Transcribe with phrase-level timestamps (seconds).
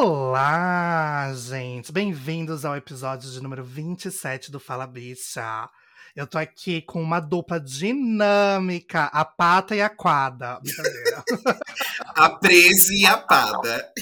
[0.00, 1.90] Olá, gente!
[1.90, 5.68] Bem-vindos ao episódio de número 27 do Fala Bicha.
[6.14, 10.60] Eu tô aqui com uma dupla dinâmica, a Pata e a Quada.
[12.14, 13.92] A Prese e a Pada.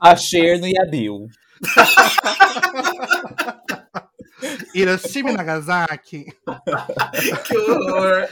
[0.00, 1.28] A Cherno e a Bill.
[4.74, 6.26] Hiroshima e Nagasaki.
[7.44, 8.28] Que horror.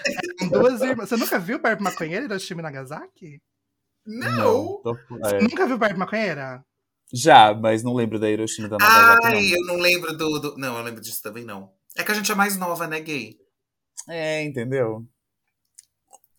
[0.51, 1.09] Duas irmãs.
[1.09, 3.41] Você nunca viu Barbie Maconheira, Hiroshima e Nagasaki?
[4.07, 4.81] Não.
[4.83, 5.41] tô- Você é.
[5.41, 6.65] nunca viu Barbie Maconheira?
[7.13, 9.27] Já, mas não lembro da Hiroshima da Nagasaki.
[9.27, 9.41] Ai, não.
[9.59, 11.73] eu não lembro do, do- Não, eu lembro disso também, não.
[11.97, 13.37] É que a gente é mais nova, né, gay?
[14.09, 15.05] É, entendeu?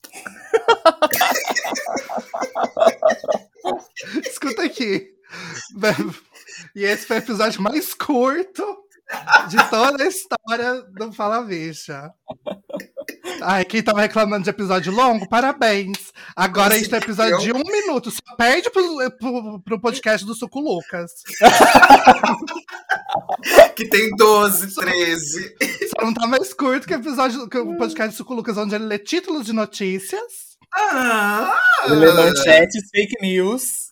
[4.25, 5.11] Escuta aqui.
[6.75, 8.63] E esse foi o episódio mais curto
[9.49, 12.11] de toda a história do Fala Bicha.
[13.41, 16.11] Ai, quem tava reclamando de episódio longo, parabéns.
[16.35, 18.09] Agora a gente tem episódio de um minuto.
[18.11, 21.11] Só perde pro, pro, pro podcast do Suco Lucas.
[23.75, 25.55] Que tem 12, 13.
[25.89, 28.75] Só não tá mais curto que o episódio que o podcast do Suco Lucas, onde
[28.75, 30.21] ele lê títulos de notícias.
[30.73, 31.57] Ah!
[31.85, 33.85] Ele é manchetes, fake news.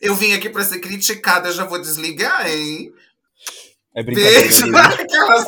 [0.00, 2.92] Eu vim aqui pra ser criticada, já vou desligar, hein?
[3.96, 4.40] É brincadeira.
[4.40, 4.66] Beijo!
[4.76, 5.46] Aquelas-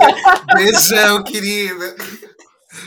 [0.54, 1.94] Beijão, querida.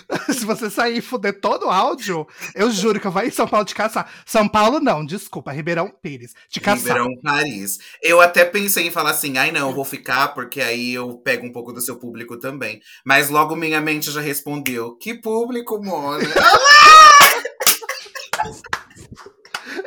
[0.34, 3.48] Se você sair e fuder todo o áudio, eu juro que eu vou em São
[3.48, 4.10] Paulo te caçar.
[4.26, 6.34] São Paulo não, desculpa, Ribeirão Pires.
[6.50, 6.98] Te caçar.
[6.98, 7.80] Ribeirão Paris.
[8.02, 11.46] Eu até pensei em falar assim, ai não, eu vou ficar, porque aí eu pego
[11.46, 12.82] um pouco do seu público também.
[13.06, 16.24] Mas logo minha mente já respondeu: que público, Mona?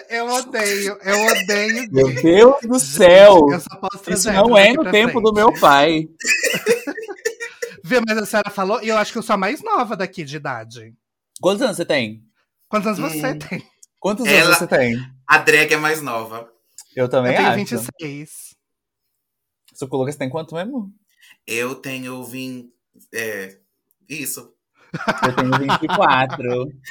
[0.08, 1.88] Eu odeio, eu odeio.
[1.92, 3.46] Meu Deus do céu!
[3.50, 5.24] Eu só posso Isso não é no tempo frente.
[5.24, 6.08] do meu pai.
[7.86, 10.24] Viu, mas a senhora falou, e eu acho que eu sou a mais nova daqui
[10.24, 10.92] de idade.
[11.40, 12.24] Quantos anos você tem?
[12.68, 13.38] Quantos anos você Hum.
[13.38, 13.62] tem?
[14.00, 14.96] Quantos Ela- anos você tem?
[15.26, 16.50] A drag é mais nova.
[16.96, 17.56] Eu também eu tenho acho.
[17.58, 18.56] 26.
[19.72, 20.92] Seu Lucas tem quanto mesmo?
[21.46, 22.68] Eu tenho 20.
[23.14, 23.56] É.
[24.08, 24.52] Isso.
[25.22, 26.66] Eu tenho 24.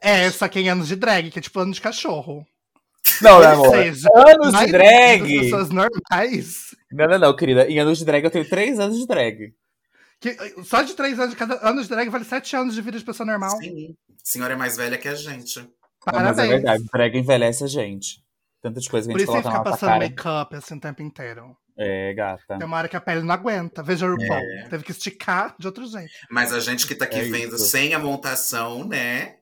[0.00, 2.46] É, só que em anos de drag, que é tipo ano de cachorro.
[3.22, 3.70] Não, meu Ou amor.
[3.76, 5.40] seja, Anos de drag!
[5.40, 6.74] pessoas normais.
[6.92, 7.66] Não, não, não, querida.
[7.68, 9.54] Em anos de drag eu tenho 3 anos de drag.
[10.20, 10.34] Que,
[10.64, 13.04] só de três anos de cada ano de drag vale sete anos de vida de
[13.04, 13.56] pessoa normal.
[13.58, 13.94] Sim.
[14.10, 15.58] A senhora é mais velha que a gente.
[15.60, 15.68] Não,
[16.04, 16.36] Parabéns.
[16.36, 18.24] mas é verdade, drag envelhece a gente.
[18.62, 20.38] Tantas coisas que a Por gente isso que coloca fica na nossa passando cara.
[20.40, 21.56] make-up assim o tempo inteiro.
[21.78, 22.56] É, gata.
[22.58, 23.82] Tem uma hora que a pele não aguenta.
[23.82, 24.40] Veja o RuPaul.
[24.40, 24.68] É.
[24.70, 26.10] Teve que esticar de outro jeito.
[26.30, 27.66] Mas a gente que tá aqui É vendo isso.
[27.66, 29.36] sem a montação, né?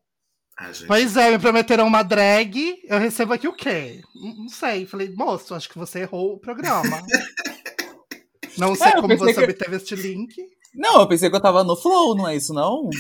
[0.59, 0.87] A gente...
[0.89, 2.81] Pois é, me prometeram uma drag.
[2.89, 4.01] Eu recebo aqui o quê?
[4.17, 4.85] Não não sei.
[4.85, 7.01] Falei, moço, acho que você errou o programa.
[8.59, 10.35] Não sei eu como você que- obteve este link.
[10.75, 12.89] Não, eu pensei que eu tava no flow, não é isso, não?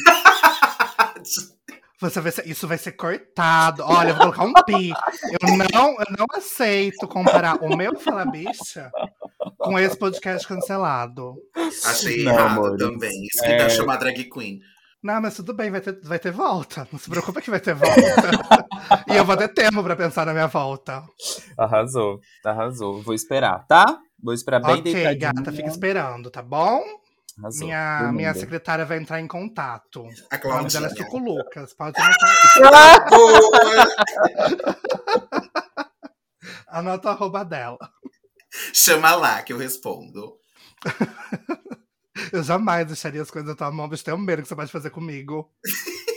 [2.00, 3.82] Você vai ser- isso vai ser cortado.
[3.84, 4.90] Olha, eu vou colocar um pi.
[5.40, 8.90] Eu não, eu não aceito comparar o meu Fala Bicha
[9.56, 11.34] com esse podcast cancelado.
[11.84, 12.78] Achei Não, errado amores.
[12.78, 13.22] também.
[13.32, 13.56] Isso que É.
[13.58, 14.58] dá chamar drag queen.
[15.02, 16.86] Não, mas tudo bem, vai ter, vai ter volta.
[16.92, 17.94] Não se preocupa que vai ter volta.
[19.08, 21.02] e eu vou ter tempo pra pensar na minha volta.
[21.56, 23.00] Arrasou, arrasou.
[23.02, 23.98] Vou esperar, tá?
[24.22, 25.32] Vou esperar bem ok, deitadinha.
[25.32, 26.82] gata, fica esperando, tá bom?
[27.38, 27.66] Arrasou.
[27.66, 30.06] Minha, minha secretária vai entrar em contato.
[30.30, 30.90] A O nome dela é.
[30.90, 31.74] Suco Lucas.
[31.74, 32.30] Pode anotar.
[32.72, 32.98] Ah!
[36.68, 37.78] Anota o arroba dela.
[38.72, 40.36] Chama lá que eu respondo.
[42.32, 44.90] Eu jamais deixaria as coisas na tua mão, mas tenho medo que você pode fazer
[44.90, 45.50] comigo.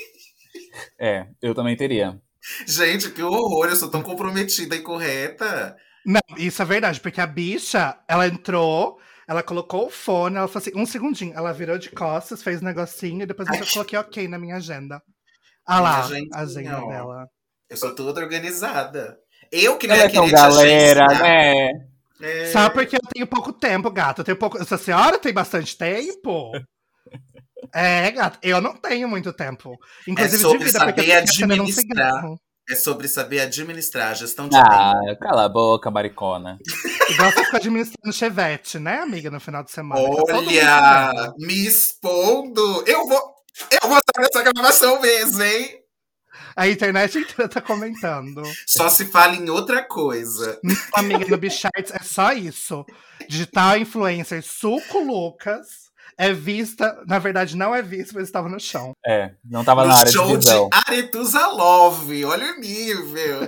[0.99, 2.19] É, eu também teria.
[2.65, 5.75] Gente, que horror, eu sou tão comprometida e correta.
[6.05, 10.61] Não, isso é verdade, porque a bicha, ela entrou, ela colocou o fone, ela falou
[10.61, 14.27] assim, um segundinho, ela virou de costas, fez um negocinho, e depois eu coloquei ok
[14.27, 15.01] na minha agenda.
[15.65, 16.87] Ah lá, a agenda ó.
[16.87, 17.27] dela.
[17.69, 19.17] Eu sou toda organizada.
[19.51, 21.21] Eu que não ia é tão querer galera, agenciar.
[21.21, 21.69] né?
[22.21, 22.45] É.
[22.51, 24.21] Só porque eu tenho pouco tempo, gata.
[24.21, 24.63] Eu tenho pouco.
[24.63, 26.51] Se a senhora tem bastante tempo.
[27.73, 29.77] É, gata, eu não tenho muito tempo.
[30.07, 32.23] Inclusive de sobre vida, porque saber um administrar.
[32.69, 34.69] É sobre saber administrar a gestão de tempo.
[34.69, 36.57] Ah, cala a boca, maricona.
[37.09, 40.01] Igual você fica administrando chevette, né, amiga, no final de semana.
[40.01, 42.83] Olha, me expondo.
[42.85, 43.35] Eu vou,
[43.71, 45.83] eu vou sair dessa gravação mesmo, hein?
[46.55, 48.41] A internet inteira tá comentando.
[48.65, 50.59] Só se fala em outra coisa.
[50.63, 52.85] Não, amiga, no Bicharts é só isso.
[53.29, 55.87] Digital influencer Suco Lucas
[56.17, 58.93] é vista, na verdade não é vista, mas estava no chão.
[59.05, 60.69] É, não tava no na área de show de visão.
[60.73, 62.25] Aretusa Love.
[62.25, 63.47] Olha o nível.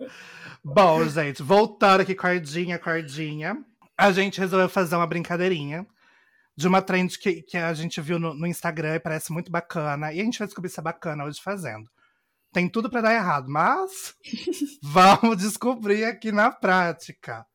[0.68, 3.56] Bom, gente, voltando aqui, cordinha, cordinha.
[3.96, 5.86] A gente resolveu fazer uma brincadeirinha
[6.56, 10.12] de uma trend que, que a gente viu no, no Instagram e parece muito bacana.
[10.12, 11.88] E a gente vai descobrir se é bacana hoje fazendo.
[12.52, 14.16] Tem tudo para dar errado, mas
[14.82, 17.46] vamos descobrir aqui na prática.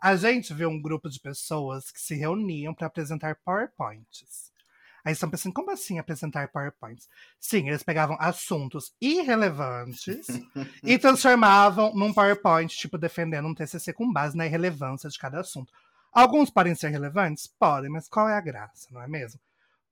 [0.00, 4.45] A gente viu um grupo de pessoas que se reuniam para apresentar PowerPoints.
[5.06, 7.08] Aí estão pensando, como assim apresentar PowerPoints?
[7.38, 10.26] Sim, eles pegavam assuntos irrelevantes
[10.82, 15.72] e transformavam num PowerPoint, tipo, defendendo um TCC com base na irrelevância de cada assunto.
[16.12, 17.46] Alguns podem ser relevantes?
[17.46, 19.38] Podem, mas qual é a graça, não é mesmo?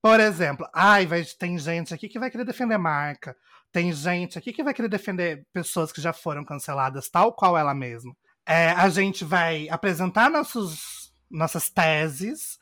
[0.03, 3.37] Por exemplo, ai, vai, tem gente aqui que vai querer defender marca.
[3.71, 7.73] Tem gente aqui que vai querer defender pessoas que já foram canceladas, tal qual ela
[7.73, 8.17] mesma.
[8.45, 12.59] É, a gente vai apresentar nossos, nossas teses,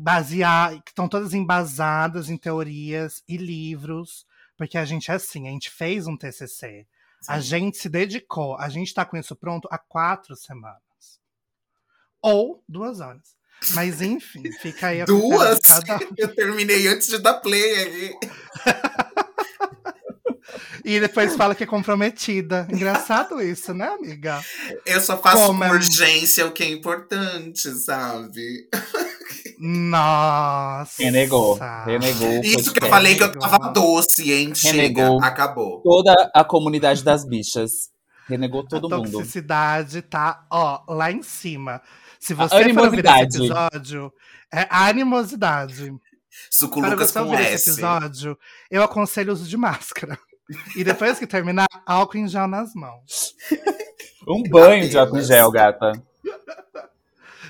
[0.00, 4.24] basear, que estão todas embasadas em teorias e livros,
[4.56, 6.86] porque a gente é assim, a gente fez um TCC,
[7.20, 7.32] Sim.
[7.32, 10.78] a gente se dedicou, a gente está com isso pronto há quatro semanas.
[12.22, 13.36] Ou duas horas.
[13.70, 15.58] Mas enfim, fica aí a Duas?
[15.58, 15.98] Cada...
[16.16, 18.14] Eu terminei antes de dar play aí.
[20.84, 22.68] e depois fala que é comprometida.
[22.70, 24.40] Engraçado isso, né, amiga?
[24.86, 28.68] Eu só faço Como com urgência o que é importante, sabe?
[29.58, 31.02] Nossa.
[31.02, 31.58] Renegou.
[31.84, 32.40] Renegou.
[32.42, 34.52] Isso que eu falei que eu tava doce, hein?
[34.54, 35.20] Renegou.
[35.20, 35.80] Chega, acabou.
[35.82, 37.90] Toda a comunidade das bichas.
[38.28, 39.08] Renegou todo a mundo.
[39.08, 41.82] A toxicidade tá, ó, lá em cima.
[42.20, 44.12] Se você for ouvir esse episódio,
[44.52, 45.92] é animosidade.
[46.50, 48.38] Suculucas você ouvir esse episódio,
[48.70, 50.18] eu aconselho o uso de máscara.
[50.74, 53.34] E depois que terminar, álcool em gel nas mãos.
[54.26, 55.92] Um banho de álcool em gel, gata.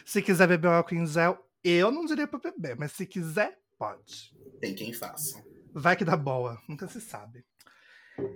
[0.05, 4.35] Se quiser beber álcool em gel, eu não diria pra beber, mas se quiser, pode.
[4.61, 5.43] Tem quem faça.
[5.73, 7.45] Vai que dá boa, nunca se sabe.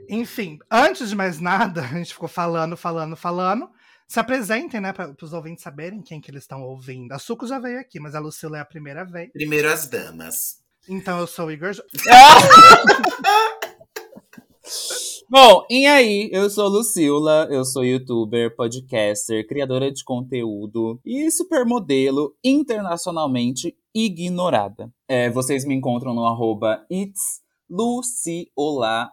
[0.08, 3.68] Enfim, antes de mais nada, a gente ficou falando, falando, falando
[4.12, 7.12] se apresentem, né, para os ouvintes saberem quem que eles estão ouvindo.
[7.12, 9.32] A Suco já veio aqui, mas a Lucila é a primeira vez.
[9.32, 10.60] Primeiro as damas.
[10.86, 11.72] Então eu sou o Igor.
[15.34, 22.36] Bom, e aí, eu sou Lucila, eu sou youtuber, podcaster, criadora de conteúdo e supermodelo
[22.44, 24.92] internacionalmente ignorada.
[25.08, 28.30] É, vocês me encontram no arroba itsluciola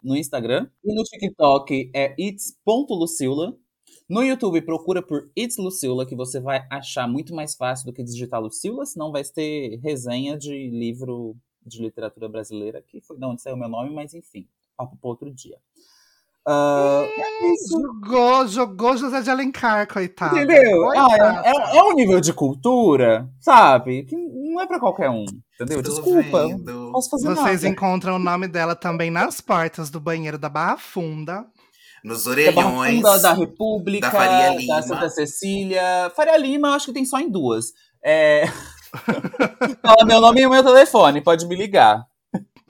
[0.04, 3.58] no Instagram e no TikTok é its.lucila.
[4.10, 8.04] No YouTube, procura por It's Lucila, que você vai achar muito mais fácil do que
[8.04, 13.42] digitar Lucila, senão vai ter resenha de livro de literatura brasileira, que foi de onde
[13.42, 15.58] saiu meu nome, mas enfim, papo para outro dia.
[16.50, 20.36] Uh, é jogou, jogou José de Alencar, coitado.
[20.36, 20.90] Entendeu?
[20.92, 24.04] Ah, é, é, é, um nível de cultura, sabe?
[24.06, 25.26] Que não é para qualquer um.
[25.54, 25.82] Entendeu?
[25.82, 26.48] Estou Desculpa.
[26.48, 26.92] Vendo.
[26.92, 27.68] Posso fazer Vocês nada.
[27.68, 31.46] encontram o nome dela também nas portas do banheiro da Barra Funda
[32.04, 33.02] nos orelhões.
[33.02, 34.76] Da, da República, da, Faria Lima.
[34.76, 36.12] da Santa Cecília.
[36.16, 37.74] Faria Lima, eu acho que tem só em duas.
[38.04, 38.46] É...
[39.84, 42.04] Fala meu nome e o meu telefone, pode me ligar.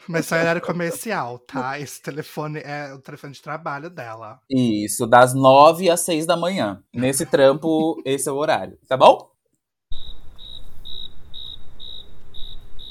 [0.09, 1.79] Mas só era comercial, tá?
[1.79, 4.39] Esse telefone é o telefone de trabalho dela.
[4.49, 6.81] Isso, das nove às seis da manhã.
[6.91, 9.31] Nesse trampo, esse é o horário, tá bom?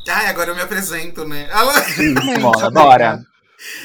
[0.08, 1.48] Ai, agora eu me apresento, né?
[2.40, 3.20] Bora, bora.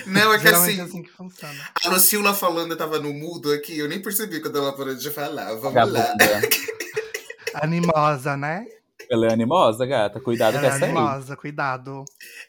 [0.06, 0.80] Não, é que assim.
[0.80, 1.60] É assim que funciona.
[1.84, 5.10] A Lucila falando, eu tava no mudo aqui, eu nem percebi quando ela parou de
[5.10, 5.56] falar.
[5.56, 6.14] Vamos lá.
[7.56, 8.64] Animosa, né?
[9.14, 10.20] Ela é animosa, gata.
[10.20, 12.04] Cuidado com essa é animosa, cuidado.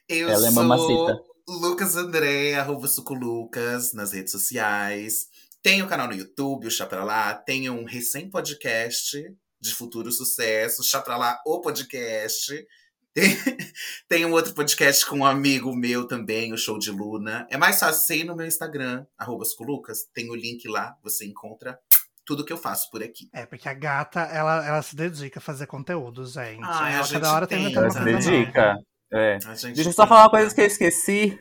[0.08, 1.22] Eu ela é sou é mamacita.
[1.46, 5.28] Lucas André, arroba Suculucas, nas redes sociais.
[5.62, 7.34] Tem o canal no YouTube, o Chá Pra Lá.
[7.34, 9.30] Tem um recém-podcast
[9.60, 12.66] de futuro sucesso, Chá Pra Lá, o podcast.
[13.14, 13.38] Tem,
[14.08, 17.46] tem um outro podcast com um amigo meu também, o Show de Luna.
[17.48, 20.08] É mais fácil ir no meu Instagram, arroba Lucas.
[20.12, 21.78] Tem o link lá, você encontra
[22.24, 23.28] tudo que eu faço por aqui.
[23.32, 26.62] É, porque a gata, ela, ela se dedica a fazer conteúdo, gente.
[26.64, 28.76] Ah, ela cada hora tem, tem uma coisa dedica.
[29.12, 29.38] É.
[29.38, 31.38] Deixa eu só falar uma coisa que eu esqueci.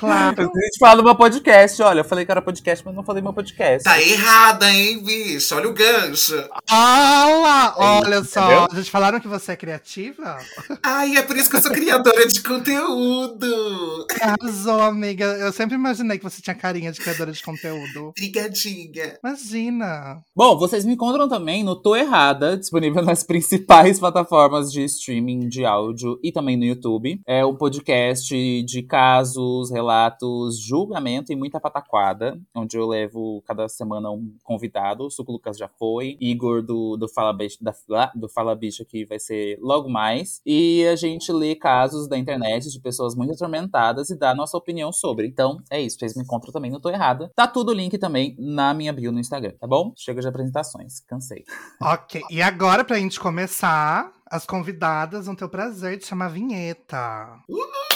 [0.00, 0.44] Claro.
[0.44, 1.82] Eu queria te falar do meu podcast.
[1.82, 3.84] Olha, eu falei que era podcast, mas não falei meu podcast.
[3.84, 5.54] Tá errada, hein, bicho?
[5.54, 6.42] Olha o gancho.
[6.70, 8.64] Ah, olha só.
[8.64, 8.82] Entendeu?
[8.82, 10.38] Já falaram que você é criativa?
[10.82, 14.06] Ai, é por isso que eu sou criadora de conteúdo.
[14.22, 15.26] Arrasou, amiga.
[15.36, 18.14] Eu sempre imaginei que você tinha carinha de criadora de conteúdo.
[18.16, 19.18] Brigadinha.
[19.22, 20.22] Imagina.
[20.34, 25.66] Bom, vocês me encontram também no Tô Errada, disponível nas principais plataformas de streaming de
[25.66, 27.20] áudio e também no YouTube.
[27.26, 33.68] É um podcast de casos, relatos relatos, julgamento e muita pataquada, onde eu levo cada
[33.68, 35.04] semana um convidado.
[35.04, 39.04] O Suco Lucas já foi, Igor do, do, Fala, Bicha, da, do Fala Bicha, que
[39.04, 40.40] vai ser logo mais.
[40.46, 44.56] E a gente lê casos da internet de pessoas muito atormentadas e dá a nossa
[44.56, 45.26] opinião sobre.
[45.26, 45.98] Então, é isso.
[45.98, 47.32] Vocês me encontram também no Tô Errada.
[47.34, 49.92] Tá tudo o link também na minha bio no Instagram, tá bom?
[49.96, 51.00] Chega de apresentações.
[51.00, 51.44] Cansei.
[51.82, 52.22] Ok.
[52.30, 57.40] E agora, pra gente começar, as convidadas vão ter o prazer de chamar a vinheta.
[57.48, 57.89] Uhul!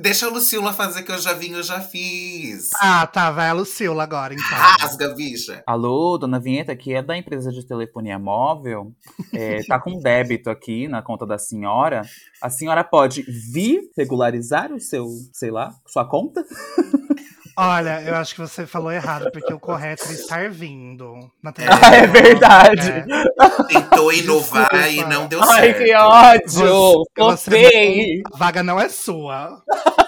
[0.00, 2.70] Deixa a Lucila fazer que eu já vim, eu já fiz.
[2.80, 4.46] Ah, tá, vai a Lucila agora, então.
[4.48, 5.62] Rasga, bicha.
[5.66, 8.92] Alô, dona Vinheta, aqui é da empresa de telefonia móvel.
[9.32, 12.02] É, tá com débito aqui na conta da senhora.
[12.42, 16.44] A senhora pode vir regularizar o seu, sei lá, sua conta?
[17.58, 21.30] Olha, eu acho que você falou errado, porque o correto é estar vindo.
[21.42, 22.90] Na ah, é verdade.
[22.90, 23.62] É.
[23.64, 24.88] Tentou inovar Desculpa.
[24.88, 25.80] e não deu Ai, certo.
[25.80, 27.04] Ai, que ódio!
[27.16, 29.62] Você a vaga não é sua.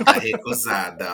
[0.05, 1.07] Tá recusada.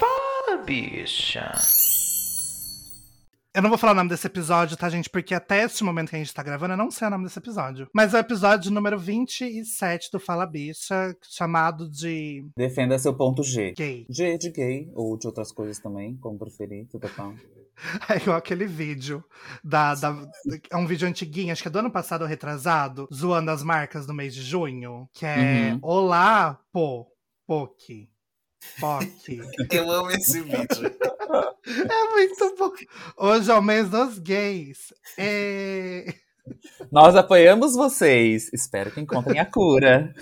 [0.00, 1.52] Fala, bicha.
[3.58, 5.10] Eu não vou falar o nome desse episódio, tá, gente?
[5.10, 7.40] Porque até esse momento que a gente tá gravando, eu não sei o nome desse
[7.40, 7.88] episódio.
[7.92, 12.48] Mas é o episódio número 27 do Fala Bicha, chamado de.
[12.56, 13.74] Defenda seu ponto G.
[13.76, 14.06] Gay.
[14.08, 17.34] G de gay, ou de outras coisas também, como preferir, tudo bom.
[18.08, 19.24] É igual aquele vídeo
[19.62, 20.12] da, da,
[20.68, 24.04] É um vídeo antiguinho, acho que é do ano passado ou retrasado, zoando as marcas
[24.04, 25.08] no mês de junho.
[25.12, 25.78] Que é uhum.
[25.82, 27.06] Olá, pô,
[27.46, 28.08] POC.
[28.80, 29.40] POC.
[29.70, 30.66] Eu amo esse vídeo.
[31.68, 32.72] É muito bom.
[33.18, 34.92] Hoje é o mês dos gays.
[35.18, 36.14] É...
[36.90, 38.50] Nós apoiamos vocês.
[38.54, 40.14] Espero que encontrem a cura.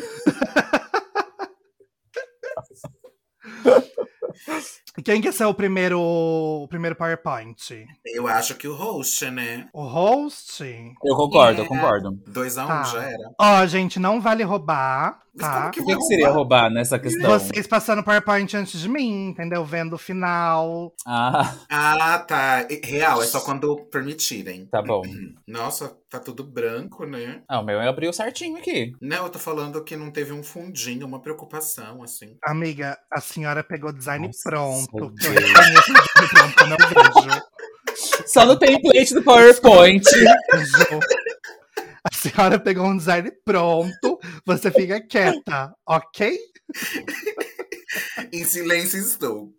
[5.04, 7.86] Quem quer ser o primeiro, o primeiro PowerPoint?
[8.04, 9.68] Eu acho que o host, né?
[9.72, 10.64] O host?
[10.64, 11.64] Eu concordo, é.
[11.64, 12.10] eu concordo.
[12.26, 12.82] 2 a 1 um, tá.
[12.84, 13.30] já era.
[13.38, 15.20] Ó, gente, não vale roubar.
[15.38, 15.68] Tá.
[15.68, 17.30] O que, que, seria roubar nessa questão?
[17.30, 19.64] Vocês passando PowerPoint antes de mim, entendeu?
[19.64, 20.94] Vendo o final.
[21.06, 21.54] Ah.
[21.68, 22.66] Ah, tá.
[22.82, 24.66] Real, é só quando permitirem.
[24.66, 25.02] Tá bom.
[25.46, 27.42] Nossa, tá tudo branco, né?
[27.48, 28.92] Ah, o meu abriu certinho aqui.
[29.00, 32.36] Não, eu tô falando que não teve um fundinho, uma preocupação, assim.
[32.42, 34.90] Amiga, a senhora pegou design Nossa, pronto.
[35.24, 37.42] Eu reconheço design pronto quando eu vejo.
[38.26, 40.04] Só no template do PowerPoint.
[42.06, 46.38] A senhora pegou um design pronto, você fica quieta, ok?
[48.32, 49.52] em silêncio estou.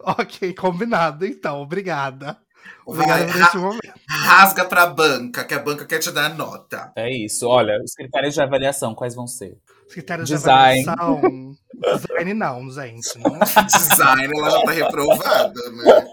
[0.00, 2.38] Ok, combinado então, obrigada.
[2.84, 4.00] Obrigada por esse momento.
[4.08, 6.92] Rasga pra banca, que a banca quer te dar nota.
[6.96, 7.48] É isso.
[7.48, 9.58] Olha, os critérios de avaliação, quais vão ser?
[9.88, 10.82] Os critérios design.
[10.82, 11.56] de avaliação.
[11.80, 13.18] Design não, gente.
[13.18, 13.38] Não.
[13.66, 16.06] design, ela já tá reprovada, né?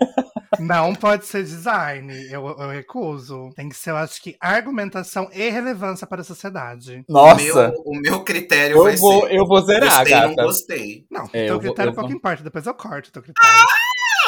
[0.59, 3.49] Não pode ser design, eu, eu, recuso.
[3.55, 7.03] Tem que ser, eu acho que, argumentação e relevância para a sociedade.
[7.09, 7.41] Nossa!
[7.41, 9.35] O meu, o meu critério eu vai vou, ser.
[9.35, 10.27] Eu vou zerar, gostei, gata.
[10.27, 11.05] não gostei.
[11.09, 12.17] Não, é, teu critério vou, pouco vou...
[12.17, 13.49] importa, depois eu corto teu critério.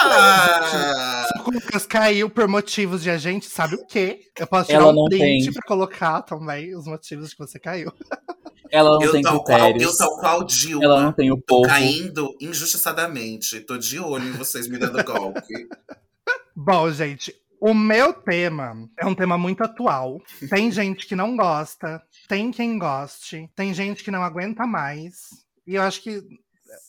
[0.01, 1.25] Ah!
[1.27, 4.19] Se o Lucas caiu por motivos de a gente sabe o quê?
[4.37, 5.53] Eu posso tirar Ela um print tem.
[5.53, 7.91] pra colocar também os motivos de que você caiu.
[8.71, 9.97] Ela não eu tem tal critérios.
[9.97, 10.83] Qual, eu tal qual Dilma.
[10.83, 11.63] Ela não tem o povo.
[11.63, 13.59] Tô caindo injustiçadamente.
[13.61, 15.67] Tô de olho em vocês me dando golpe.
[16.55, 20.21] Bom, gente, o meu tema é um tema muito atual.
[20.49, 25.29] Tem gente que não gosta, tem quem goste, tem gente que não aguenta mais.
[25.65, 26.21] E eu acho que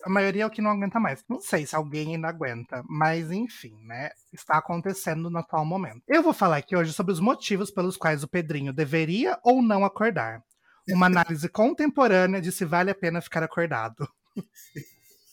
[0.04, 1.24] a maioria é o que não aguenta mais.
[1.28, 4.10] Não sei se alguém ainda aguenta, mas enfim, né?
[4.32, 6.02] Está acontecendo no atual momento.
[6.06, 9.84] Eu vou falar aqui hoje sobre os motivos pelos quais o Pedrinho deveria ou não
[9.84, 10.42] acordar.
[10.88, 14.08] Uma análise contemporânea de se vale a pena ficar acordado.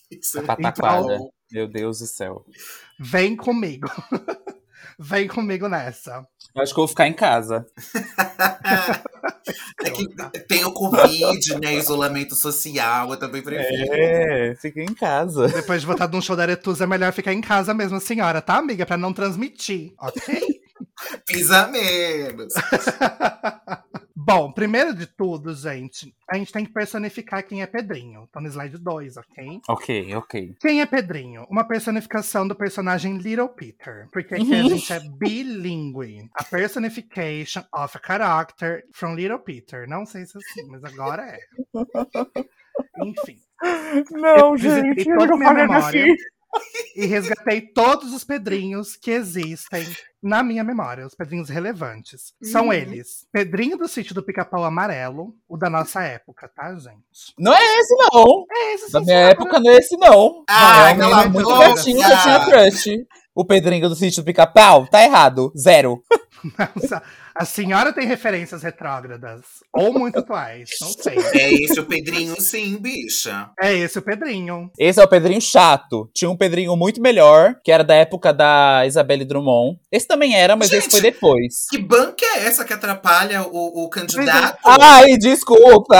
[0.10, 2.46] Isso é então, Meu Deus do céu.
[3.00, 3.88] Vem comigo.
[5.00, 6.26] Vem comigo nessa.
[6.54, 7.66] Eu acho que eu vou ficar em casa.
[9.84, 10.08] é que
[10.48, 11.76] tem o Covid, né?
[11.76, 13.92] Isolamento social, eu também prefiro.
[13.92, 15.48] É, fica em casa.
[15.48, 18.42] Depois de voltar de um show da Aretusa, é melhor ficar em casa mesmo, senhora,
[18.42, 18.86] tá, amiga?
[18.86, 20.62] Pra não transmitir, ok?
[21.26, 22.54] Pisa menos.
[24.26, 28.26] Bom, primeiro de tudo, gente, a gente tem que personificar quem é Pedrinho.
[28.32, 29.62] Tá no slide 2, ok?
[29.68, 30.56] Ok, ok.
[30.62, 31.46] Quem é Pedrinho?
[31.50, 34.08] Uma personificação do personagem Little Peter.
[34.14, 36.30] Porque aqui a gente é bilíngue.
[36.36, 39.88] A personification of a character from Little Peter.
[39.90, 41.40] Não sei se é assim, mas agora é.
[43.04, 43.38] Enfim.
[44.12, 46.04] Não, eu gente, toda a minha memória.
[46.06, 46.33] Assim
[46.96, 49.86] e resgatei todos os pedrinhos que existem
[50.22, 52.34] na minha memória, os pedrinhos relevantes.
[52.42, 52.74] São uhum.
[52.74, 57.34] eles: Pedrinho do sítio do Pica-Pau Amarelo, o da nossa época, tá, gente?
[57.38, 58.46] Não é esse, não.
[58.50, 60.44] É esse, Da minha época não é esse, não.
[60.50, 63.06] Ah, não, é muito gatinho que eu tinha crush.
[63.36, 65.52] O Pedrinho do sítio do Pica-Pau, tá errado.
[65.58, 66.02] Zero.
[66.76, 67.02] Nossa,
[67.34, 69.42] a senhora tem referências retrógradas.
[69.72, 70.70] Ou muito atuais.
[70.82, 71.18] Não sei.
[71.34, 73.50] É esse o Pedrinho, sim, bicha.
[73.60, 74.72] É esse o Pedrinho.
[74.78, 76.10] Esse é o Pedrinho chato.
[76.14, 79.80] Tinha um Pedrinho muito melhor, que era da época da Isabelle Drummond.
[79.92, 81.68] Esse também era, mas Gente, esse foi depois.
[81.70, 84.60] Que banca é essa que atrapalha o, o candidato?
[84.66, 85.96] Ai, desculpa!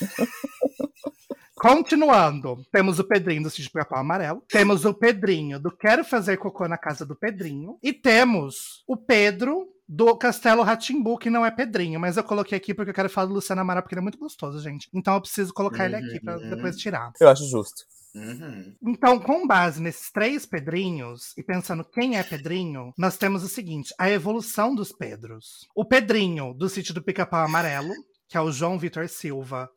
[1.60, 6.68] Continuando, temos o Pedrinho do Sítio Pica-Pau Amarelo, temos o Pedrinho do Quero Fazer Cocô
[6.68, 11.98] na Casa do Pedrinho, e temos o Pedro do Castelo Ratimbu, que não é Pedrinho,
[11.98, 14.18] mas eu coloquei aqui porque eu quero falar do Luciano Amaral, porque ele é muito
[14.18, 14.88] gostoso, gente.
[14.94, 15.96] Então eu preciso colocar uhum.
[15.96, 16.50] ele aqui pra Uhum.
[16.50, 17.10] depois tirar.
[17.20, 17.82] Eu acho justo.
[18.14, 18.74] Uhum.
[18.82, 23.92] Então, com base nesses três Pedrinhos, e pensando quem é Pedrinho, nós temos o seguinte:
[23.98, 25.66] a evolução dos Pedros.
[25.74, 27.92] O Pedrinho do sítio do Pica-Pau Amarelo,
[28.28, 29.70] que é o João Vitor Silva,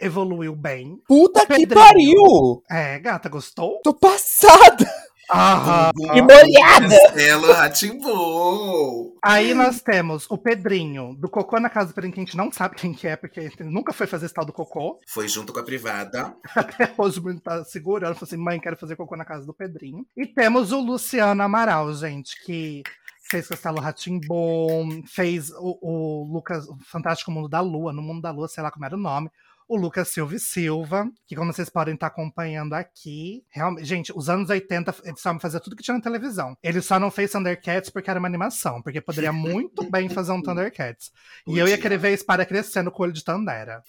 [0.00, 0.98] evoluiu bem.
[1.06, 2.62] Puta que pariu!
[2.70, 3.80] É, gata, gostou?
[3.82, 4.86] Tô passada!
[5.30, 5.92] Aham.
[6.14, 6.88] E molhada!
[6.88, 9.16] Castelo Ratimbu.
[9.22, 12.52] Aí nós temos o Pedrinho, do Cocô na Casa do Pedrinho, que a gente não
[12.52, 15.00] sabe quem que é, porque ele nunca foi fazer esse tal do Cocô.
[15.08, 16.36] Foi junto com a privada.
[16.54, 19.54] Até hoje o menino tá segurando, falou assim, mãe, quero fazer Cocô na Casa do
[19.54, 20.04] Pedrinho.
[20.14, 22.82] E temos o Luciano Amaral, gente, que
[23.22, 28.30] fez Castelo Ratimbom, fez o, o Lucas, o Fantástico Mundo da Lua, no Mundo da
[28.30, 29.30] Lua, sei lá como era o nome.
[29.68, 34.28] O Lucas Silva e Silva, que como vocês podem estar acompanhando aqui, realmente, gente, os
[34.28, 36.56] anos 80, ele só fazia tudo que tinha na televisão.
[36.62, 40.40] Ele só não fez Thundercats porque era uma animação, porque poderia muito bem fazer um
[40.42, 41.10] Thundercats.
[41.46, 43.82] E eu ia querer ver a espada crescendo com o olho de Tandera.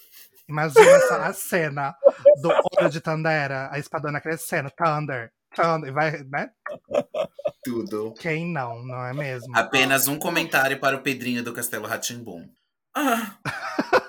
[0.48, 1.94] Imagina essa, a cena
[2.40, 6.50] do olho de Tandera, a espadona crescendo, Thunder, Thunder, vai, né?
[7.62, 8.12] Tudo.
[8.18, 9.56] Quem não, não é mesmo?
[9.56, 12.46] Apenas um comentário para o Pedrinho do Castelo Ratimbum.
[12.94, 13.36] Ah,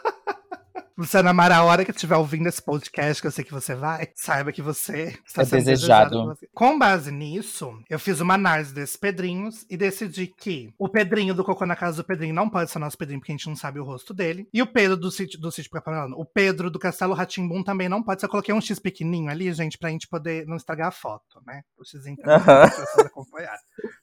[0.97, 4.07] Luciana Mara, a hora que estiver ouvindo esse podcast, que eu sei que você vai,
[4.15, 6.09] saiba que você está É sendo desejado.
[6.11, 6.39] desejado.
[6.53, 11.43] Com base nisso, eu fiz uma análise desses Pedrinhos e decidi que o Pedrinho do
[11.43, 13.77] Cocô na Casa do Pedrinho não pode ser nosso Pedrinho, porque a gente não sabe
[13.77, 14.47] o rosto dele.
[14.53, 18.01] E o Pedro do sítio do sítio Pica-Pau, o Pedro do Castelo Ratimbum também não
[18.01, 18.27] pode ser.
[18.27, 21.61] Eu coloquei um X pequenininho ali, gente, pra gente poder não estragar a foto, né?
[21.77, 23.59] O X para as pessoas acompanharem.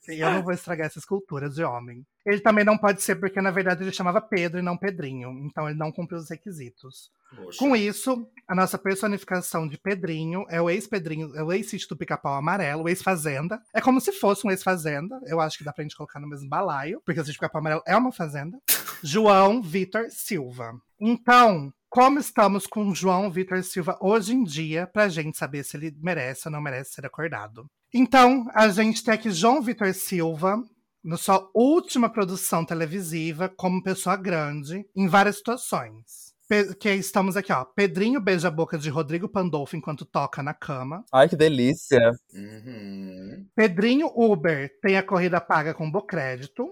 [0.09, 2.05] E eu não vou estragar essa escultura de homem.
[2.25, 5.31] Ele também não pode ser porque, na verdade, ele chamava Pedro e não Pedrinho.
[5.45, 7.11] Então ele não cumpriu os requisitos.
[7.35, 7.59] poxa.
[7.59, 12.35] Com isso, a nossa personificação de Pedrinho é o ex-Pedrinho, é o ex-sítio do Pica-Pau
[12.35, 13.61] Amarelo, o ex-Fazenda.
[13.73, 15.19] É como se fosse um ex-Fazenda.
[15.25, 17.59] Eu acho que dá pra gente colocar no mesmo balaio, porque o sítio do Pica-Pau
[17.59, 18.57] Amarelo é uma fazenda.
[19.03, 20.73] João Vitor Silva.
[20.99, 25.95] Então, como estamos com João Vitor Silva hoje em dia, pra gente saber se ele
[26.01, 27.67] merece ou não merece ser acordado?
[27.93, 30.57] Então, a gente tem aqui João Vitor Silva,
[31.03, 36.33] na sua última produção televisiva, como pessoa grande, em várias situações.
[36.47, 37.63] Pe- que estamos aqui, ó.
[37.65, 41.03] Pedrinho beija a boca de Rodrigo Pandolfo enquanto toca na cama.
[41.11, 42.11] Ai, que delícia.
[42.33, 43.45] Uhum.
[43.55, 46.67] Pedrinho Uber tem a corrida paga com Bocrédito.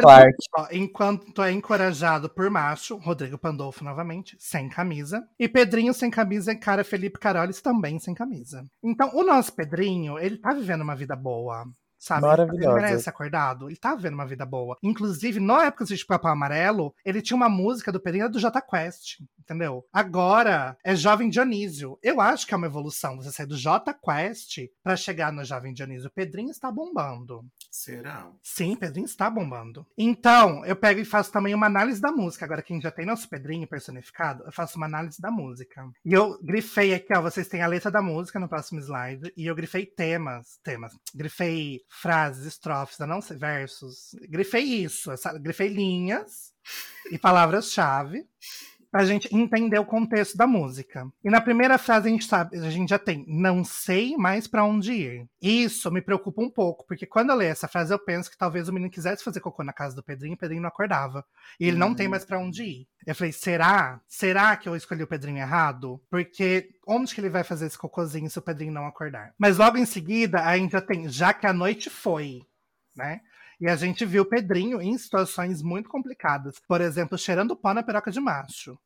[0.00, 0.36] Clark.
[0.56, 5.22] ó, enquanto é encorajado por macho, Rodrigo Pandolfo novamente, sem camisa.
[5.38, 8.64] E Pedrinho sem camisa encara Felipe Carolis também sem camisa.
[8.82, 11.64] Então, o nosso Pedrinho, ele tá vivendo uma vida boa.
[12.02, 12.22] Sabe?
[12.22, 12.74] Ele Maravilhosa.
[12.74, 13.68] merece ser acordado.
[13.68, 14.76] Ele tá vivendo uma vida boa.
[14.82, 19.20] Inclusive, na época do Papão Amarelo, ele tinha uma música do Pedrinho do Jota Quest,
[19.38, 19.86] entendeu?
[19.92, 21.96] Agora é Jovem Dionísio.
[22.02, 25.72] Eu acho que é uma evolução você sair do Jota Quest pra chegar no Jovem
[25.72, 26.08] Dionísio.
[26.08, 27.44] O Pedrinho está bombando.
[27.72, 28.30] Será?
[28.42, 29.86] Sim, Pedrinho está bombando.
[29.96, 32.44] Então, eu pego e faço também uma análise da música.
[32.44, 35.82] Agora, quem já tem nosso Pedrinho personificado, eu faço uma análise da música.
[36.04, 39.32] E eu grifei aqui, ó, vocês têm a letra da música no próximo slide.
[39.34, 40.92] E eu grifei temas, temas.
[41.14, 44.14] Grifei frases, estrofes, não sei, versos.
[44.28, 46.52] Grifei isso, grifei linhas
[47.10, 48.28] e palavras-chave
[48.92, 51.08] pra gente entender o contexto da música.
[51.24, 54.64] E na primeira frase a gente sabe, a gente já tem não sei mais pra
[54.64, 55.26] onde ir.
[55.40, 58.68] Isso me preocupa um pouco, porque quando eu leio essa frase eu penso que talvez
[58.68, 61.24] o menino quisesse fazer cocô na casa do Pedrinho, e o Pedrinho não acordava.
[61.58, 61.94] E ele não Uhum.
[61.94, 62.86] tem mais pra onde ir.
[63.06, 63.98] Eu falei, será?
[64.06, 65.98] Será que eu escolhi o Pedrinho errado?
[66.10, 69.32] Porque onde que ele vai fazer esse cocôzinho se o Pedrinho não acordar?
[69.38, 72.42] Mas logo em seguida a gente já tem já que a noite foi,
[72.94, 73.20] né?
[73.62, 76.60] E a gente viu Pedrinho em situações muito complicadas.
[76.66, 78.76] Por exemplo, cheirando pó na piroca de macho.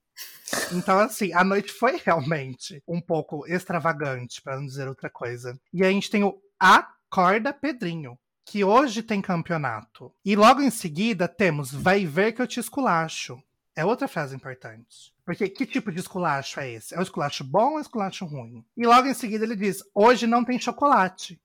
[0.70, 5.58] Então, assim, a noite foi realmente um pouco extravagante, para não dizer outra coisa.
[5.72, 10.12] E a gente tem o Acorda Pedrinho, que hoje tem campeonato.
[10.22, 13.42] E logo em seguida temos Vai ver que eu te esculacho.
[13.74, 15.10] É outra frase importante.
[15.24, 16.94] Porque que tipo de esculacho é esse?
[16.94, 18.62] É um esculacho bom ou um esculacho ruim?
[18.76, 21.40] E logo em seguida ele diz: hoje não tem chocolate.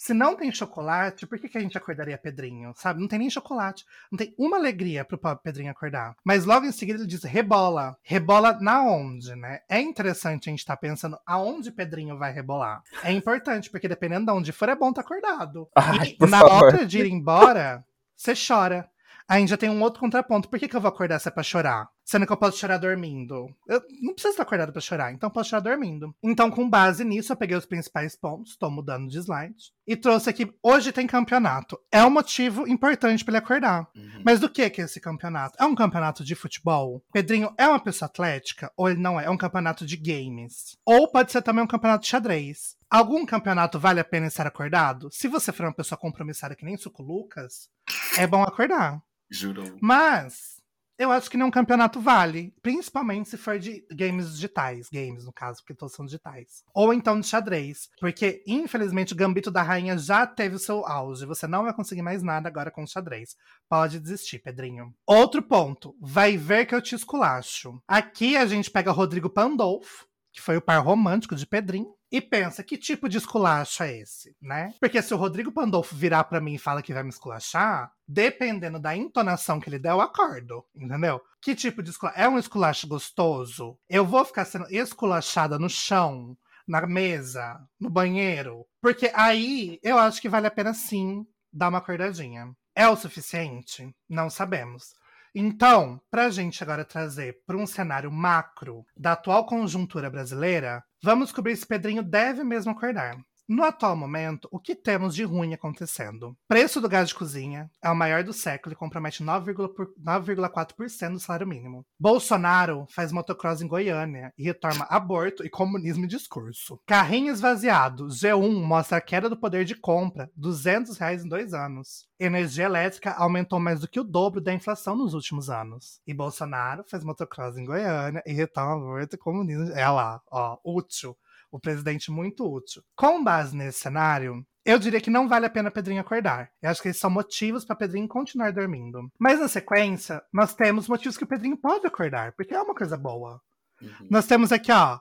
[0.00, 2.72] Se não tem chocolate, por que, que a gente acordaria Pedrinho?
[2.74, 3.02] Sabe?
[3.02, 3.84] Não tem nem chocolate.
[4.10, 6.16] Não tem uma alegria pro pobre Pedrinho acordar.
[6.24, 7.94] Mas logo em seguida ele diz rebola.
[8.02, 9.60] Rebola na onde, né?
[9.68, 12.82] É interessante a gente estar pensando aonde Pedrinho vai rebolar.
[13.04, 15.68] É importante, porque dependendo de onde for, é bom estar acordado.
[15.76, 16.64] Ai, e na favor.
[16.64, 17.84] hora de ir embora,
[18.16, 18.88] você chora.
[19.30, 20.48] Ainda tem um outro contraponto.
[20.48, 21.88] Por que, que eu vou acordar se é pra chorar?
[22.04, 23.46] Sendo que eu posso chorar dormindo.
[23.68, 26.12] Eu não preciso estar acordado pra chorar, então eu posso chorar dormindo.
[26.20, 30.28] Então, com base nisso, eu peguei os principais pontos, tô mudando de slide, e trouxe
[30.28, 30.52] aqui.
[30.60, 31.78] Hoje tem campeonato.
[31.92, 33.88] É um motivo importante para ele acordar.
[33.94, 34.22] Uhum.
[34.24, 35.54] Mas do que, que é esse campeonato?
[35.60, 37.00] É um campeonato de futebol?
[37.12, 38.72] Pedrinho é uma pessoa atlética?
[38.76, 39.26] Ou ele não é?
[39.26, 40.76] É um campeonato de games?
[40.84, 42.76] Ou pode ser também um campeonato de xadrez?
[42.90, 45.08] Algum campeonato vale a pena estar acordado?
[45.12, 47.70] Se você for uma pessoa compromissada que nem Suco Lucas,
[48.18, 49.00] é bom acordar.
[49.30, 49.76] Juro.
[49.80, 50.60] Mas
[51.00, 52.52] eu acho que nenhum campeonato vale.
[52.60, 54.86] Principalmente se for de games digitais.
[54.92, 56.62] Games, no caso, porque todos são digitais.
[56.74, 57.88] Ou então de xadrez.
[57.98, 61.24] Porque, infelizmente, o Gambito da Rainha já teve o seu auge.
[61.24, 63.34] Você não vai conseguir mais nada agora com o xadrez.
[63.66, 64.92] Pode desistir, Pedrinho.
[65.06, 65.96] Outro ponto.
[66.02, 67.80] Vai ver que eu te esculacho.
[67.88, 72.64] Aqui a gente pega Rodrigo Pandolfo, que foi o par romântico de Pedrinho e pensa,
[72.64, 74.74] que tipo de esculacho é esse, né?
[74.80, 78.80] Porque se o Rodrigo Pandolfo virar para mim e fala que vai me esculachar, dependendo
[78.80, 81.20] da entonação que ele der, eu acordo, entendeu?
[81.40, 82.18] Que tipo de esculacho?
[82.18, 83.78] É um esculacho gostoso?
[83.88, 88.66] Eu vou ficar sendo esculachada no chão, na mesa, no banheiro?
[88.80, 92.52] Porque aí eu acho que vale a pena sim dar uma acordadinha.
[92.74, 93.94] É o suficiente?
[94.08, 94.94] Não sabemos.
[95.34, 101.26] Então, para a gente agora trazer para um cenário macro da atual conjuntura brasileira, vamos
[101.26, 103.16] descobrir se Pedrinho deve mesmo acordar.
[103.50, 106.36] No atual momento, o que temos de ruim acontecendo?
[106.46, 111.48] Preço do gás de cozinha é o maior do século e compromete 9,4% do salário
[111.48, 111.84] mínimo.
[111.98, 116.80] Bolsonaro faz motocross em Goiânia e retorna aborto e comunismo em discurso.
[116.86, 118.06] Carrinho esvaziado.
[118.06, 122.06] G1 mostra a queda do poder de compra, 200 reais em dois anos.
[122.20, 126.00] Energia elétrica aumentou mais do que o dobro da inflação nos últimos anos.
[126.06, 129.72] E Bolsonaro faz motocross em Goiânia e retorna aborto e comunismo.
[129.72, 131.16] É lá, ó, útil
[131.50, 132.82] o presidente muito útil.
[132.96, 136.50] Com base nesse cenário, eu diria que não vale a pena Pedrinho acordar.
[136.62, 139.10] Eu acho que esses são motivos para Pedrinho continuar dormindo.
[139.18, 142.96] Mas na sequência, nós temos motivos que o Pedrinho pode acordar, porque é uma coisa
[142.96, 143.40] boa.
[143.80, 144.06] Uhum.
[144.10, 144.98] Nós temos aqui, ó.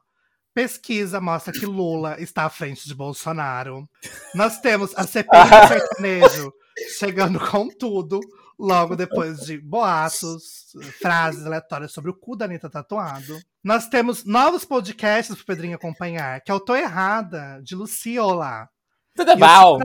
[0.53, 3.87] Pesquisa mostra que Lula está à frente de Bolsonaro.
[4.33, 6.53] Nós temos a CPI do sertanejo
[6.97, 8.19] chegando com tudo,
[8.59, 13.39] logo depois de boatos, frases aleatórias sobre o cu da Anitta tatuado.
[13.63, 18.67] Nós temos novos podcasts pro Pedrinho acompanhar, que é o Tô Errada, de Luciola.
[19.15, 19.79] Tudo bom?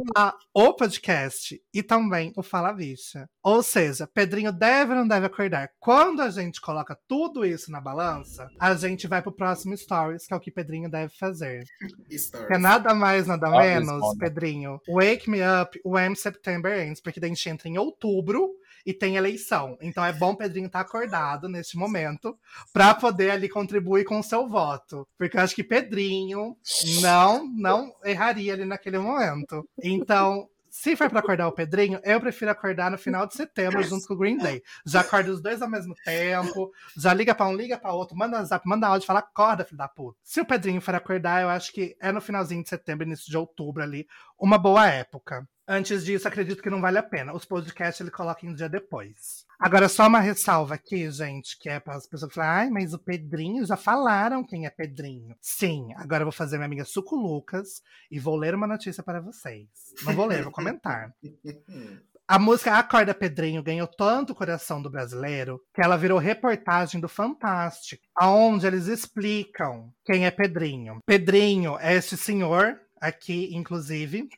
[0.53, 3.29] O podcast e também o Fala Bicha.
[3.43, 5.71] Ou seja, Pedrinho deve ou não deve acordar.
[5.81, 10.35] Quando a gente coloca tudo isso na balança, a gente vai pro próximo Stories, que
[10.35, 11.65] é o que Pedrinho deve fazer.
[12.13, 12.47] Stories.
[12.47, 14.81] Que é nada mais, nada menos, Pedrinho.
[14.89, 18.53] Wake Me Up When September Ends, porque daí a gente entra em outubro
[18.85, 19.77] e tem eleição.
[19.81, 22.39] Então é bom Pedrinho estar tá acordado neste momento
[22.73, 25.07] para poder ali contribuir com o seu voto.
[25.19, 26.57] Porque eu acho que Pedrinho
[27.01, 29.67] não, não erraria ali naquele momento.
[29.83, 34.09] Então, se for para acordar o Pedrinho, eu prefiro acordar no final de setembro junto
[34.09, 34.61] com o Green Day.
[34.85, 38.39] Já acorda os dois ao mesmo tempo, já liga para um, liga para outro, manda
[38.39, 40.19] WhatsApp, manda áudio, fala acorda, filho da puta.
[40.25, 43.37] Se o Pedrinho for acordar, eu acho que é no finalzinho de setembro, início de
[43.37, 44.05] outubro ali,
[44.37, 45.49] uma boa época.
[45.67, 47.35] Antes disso, acredito que não vale a pena.
[47.35, 49.47] Os podcasts ele coloca em um dia depois.
[49.59, 52.99] Agora, só uma ressalva aqui, gente, que é para as pessoas falarem, ai, mas o
[52.99, 55.35] Pedrinho, já falaram quem é Pedrinho.
[55.41, 59.21] Sim, agora eu vou fazer minha amiga Suco Lucas e vou ler uma notícia para
[59.21, 59.69] vocês.
[60.03, 61.15] Não vou ler, vou comentar.
[62.27, 67.07] A música Acorda Pedrinho ganhou tanto o coração do brasileiro que ela virou reportagem do
[67.07, 71.01] Fantástico, aonde eles explicam quem é Pedrinho.
[71.05, 74.31] Pedrinho é esse senhor aqui, inclusive,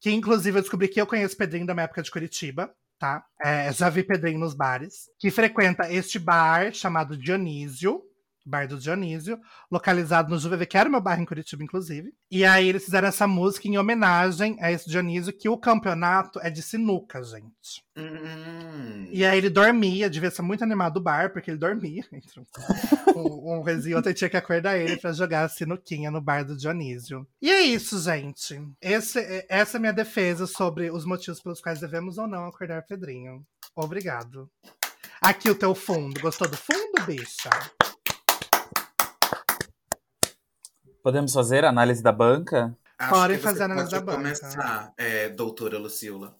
[0.00, 3.24] que inclusive eu descobri que eu conheço Pedrinho da minha época de Curitiba, tá?
[3.42, 5.10] É, já vi Pedrinho nos bares.
[5.18, 8.02] Que frequenta este bar chamado Dionísio,
[8.48, 9.38] Bar do Dionísio,
[9.70, 12.14] localizado no Juvevê, que era o meu bairro em Curitiba, inclusive.
[12.30, 16.50] E aí eles fizeram essa música em homenagem a esse Dionísio, que o campeonato é
[16.50, 17.84] de sinuca, gente.
[17.96, 19.08] Hum.
[19.10, 22.04] E aí ele dormia, devia ser muito animado o bar, porque ele dormia.
[23.16, 26.44] um, um vez e outro tinha que acordar ele para jogar a sinuquinha no bar
[26.44, 27.26] do Dionísio.
[27.40, 28.60] E é isso, gente.
[28.80, 32.82] Esse, essa é a minha defesa sobre os motivos pelos quais devemos ou não acordar
[32.82, 33.44] Pedrinho.
[33.74, 34.50] Obrigado.
[35.20, 36.20] Aqui o teu fundo.
[36.20, 37.50] Gostou do fundo, bicha?
[41.06, 42.76] Podemos fazer a análise da banca?
[42.98, 44.18] Acho Podem fazer a análise da banca.
[44.18, 46.36] começar, é, doutora Lucila.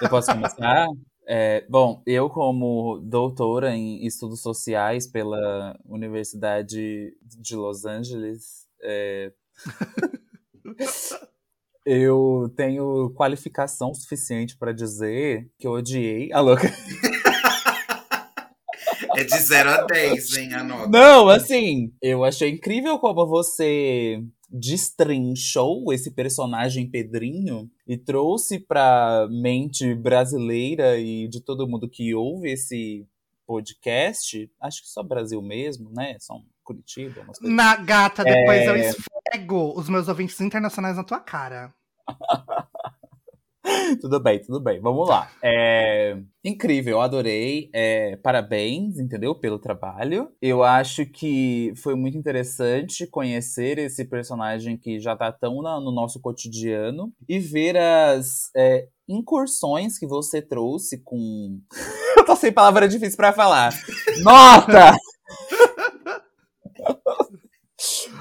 [0.00, 0.86] Eu posso começar?
[1.28, 9.34] É, bom, eu como doutora em estudos sociais pela Universidade de Los Angeles, é...
[11.84, 16.68] eu tenho qualificação suficiente para dizer que eu odiei a louca.
[19.20, 20.88] É de 0 a 10, hein, a nota.
[20.88, 29.94] Não, assim, eu achei incrível como você destrinchou esse personagem Pedrinho e trouxe pra mente
[29.94, 33.06] brasileira e de todo mundo que ouve esse
[33.46, 36.16] podcast, acho que só Brasil mesmo, né?
[36.18, 37.26] São Curitiba.
[37.42, 38.68] Na gata, depois é...
[38.68, 41.74] eu esfrego os meus ouvintes internacionais na tua cara.
[44.00, 44.80] tudo bem, tudo bem.
[44.80, 45.30] Vamos lá.
[45.42, 46.16] É...
[46.44, 47.70] Incrível, adorei.
[47.72, 48.16] É...
[48.16, 49.34] Parabéns, entendeu?
[49.34, 50.30] Pelo trabalho.
[50.40, 55.92] Eu acho que foi muito interessante conhecer esse personagem que já tá tão na, no
[55.92, 61.60] nosso cotidiano e ver as é, incursões que você trouxe com.
[62.16, 63.72] Eu tô sem palavra difícil para falar.
[64.22, 64.92] Nota!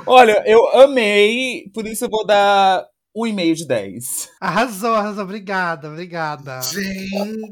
[0.05, 4.29] Olha, eu amei, por isso eu vou dar um e-mail de 10.
[4.39, 5.23] Arrasou, arrasou.
[5.23, 6.61] Obrigada, obrigada.
[6.61, 7.51] Gente,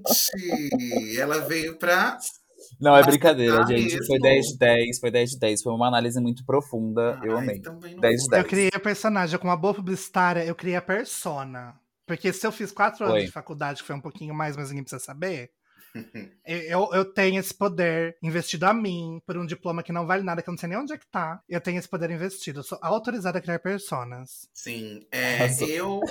[1.17, 2.17] ela veio pra.
[2.79, 3.95] Não, é brincadeira, gente.
[3.95, 4.05] Mesmo.
[4.05, 5.61] Foi 10 de 10, foi 10 de 10.
[5.63, 7.19] Foi uma análise muito profunda.
[7.23, 7.59] eu amei.
[7.59, 8.31] 10 de 10.
[8.31, 11.75] Eu criei a personagem com uma boa publicitária, eu criei a persona.
[12.05, 14.83] Porque se eu fiz 4 anos de faculdade, que foi um pouquinho mais, mas ninguém
[14.83, 15.51] precisa saber,
[16.45, 20.41] eu, eu tenho esse poder investido a mim por um diploma que não vale nada,
[20.41, 21.41] que eu não sei nem onde é que tá.
[21.47, 22.59] Eu tenho esse poder investido.
[22.59, 24.49] Eu sou autorizada a criar personas.
[24.53, 25.05] Sim.
[25.11, 26.01] É, eu,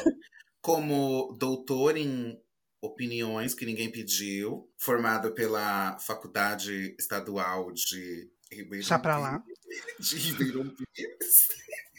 [0.60, 2.40] como doutor em
[2.80, 9.42] opiniões que ninguém pediu, formado pela Faculdade Estadual de Ribeirão Já pra lá.
[9.98, 11.48] De Ribeirão Pires.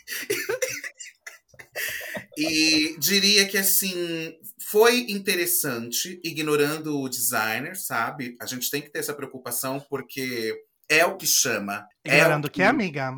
[2.37, 4.37] e diria que assim
[4.69, 8.35] foi interessante, ignorando o designer, sabe?
[8.41, 10.53] A gente tem que ter essa preocupação porque
[10.89, 11.87] é o que chama.
[12.03, 13.13] É ignorando é o que, amiga?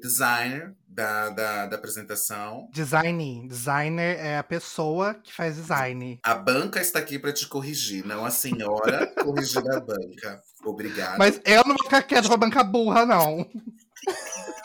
[0.00, 2.68] Designer da, da, da apresentação.
[2.72, 3.46] Design.
[3.46, 6.18] Designer é a pessoa que faz design.
[6.24, 10.40] A banca está aqui para te corrigir, não a senhora corrigir a banca.
[10.64, 11.18] Obrigado.
[11.18, 13.46] Mas eu não vou ficar quieta com a banca burra, não.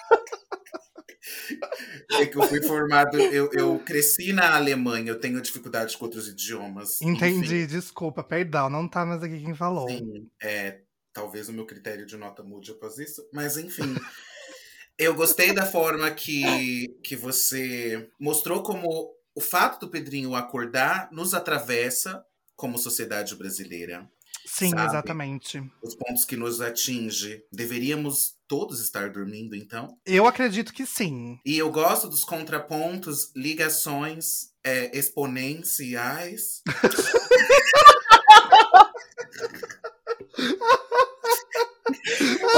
[2.11, 6.27] É que eu fui formado, eu, eu cresci na Alemanha, eu tenho dificuldades com outros
[6.27, 6.99] idiomas.
[7.01, 7.67] Entendi, enfim.
[7.67, 9.87] desculpa, perdão, não tá mais aqui quem falou.
[9.87, 10.81] Sim, é,
[11.13, 13.95] talvez o meu critério de nota mude após isso, mas enfim.
[14.97, 21.33] eu gostei da forma que, que você mostrou como o fato do Pedrinho acordar nos
[21.33, 24.09] atravessa como sociedade brasileira.
[24.45, 24.85] Sim, sabe?
[24.85, 25.63] exatamente.
[25.81, 27.43] Os pontos que nos atinge.
[27.51, 29.97] Deveríamos todos estar dormindo, então?
[30.05, 31.39] Eu acredito que sim.
[31.45, 36.61] E eu gosto dos contrapontos, ligações é, exponenciais.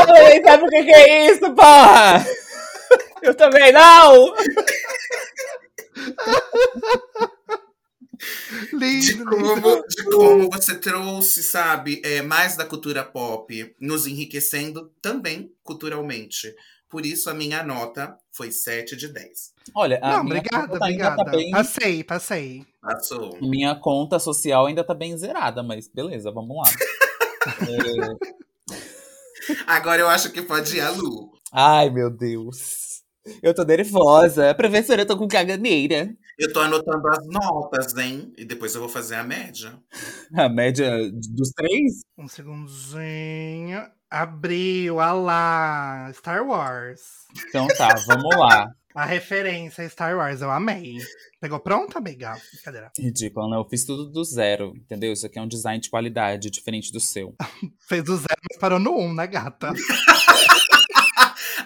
[0.01, 2.25] Oi, sabe o que, que é isso, porra?
[3.21, 4.33] Eu também não!
[8.73, 14.91] Lindo, de, como, de como você trouxe, sabe, é, mais da cultura pop, nos enriquecendo
[15.01, 16.53] também culturalmente.
[16.89, 19.53] Por isso a minha nota foi 7 de 10.
[19.73, 21.23] Olha, a Não, obrigada, obrigada.
[21.23, 21.51] Tá bem...
[21.51, 22.65] Passei, passei.
[22.81, 23.37] Passou.
[23.41, 26.69] Minha conta social ainda tá bem zerada, mas beleza, vamos lá.
[27.67, 28.41] é...
[29.65, 31.31] Agora eu acho que pode ir a Lu.
[31.51, 33.01] Ai, meu Deus.
[33.41, 34.53] Eu tô nervosa.
[34.53, 36.15] Professora, eu tô com caganeira.
[36.41, 38.33] Eu tô anotando as notas, hein?
[38.35, 39.77] E depois eu vou fazer a média.
[40.33, 42.01] A média dos três?
[42.17, 43.87] Um segundinho.
[44.09, 47.01] Abriu, a lá, Star Wars.
[47.47, 48.67] Então tá, vamos lá.
[48.95, 50.97] A referência Star Wars, eu amei.
[51.39, 52.35] Pegou pronta, amiga?
[52.51, 52.91] Brincadeira.
[52.97, 53.59] Ridículo, não.
[53.59, 55.13] Eu fiz tudo do zero, entendeu?
[55.13, 57.35] Isso aqui é um design de qualidade, diferente do seu.
[57.87, 59.71] Fez do zero, mas parou no um, né, gata?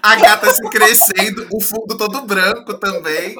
[0.03, 3.37] a gata se crescendo, o fundo todo branco também.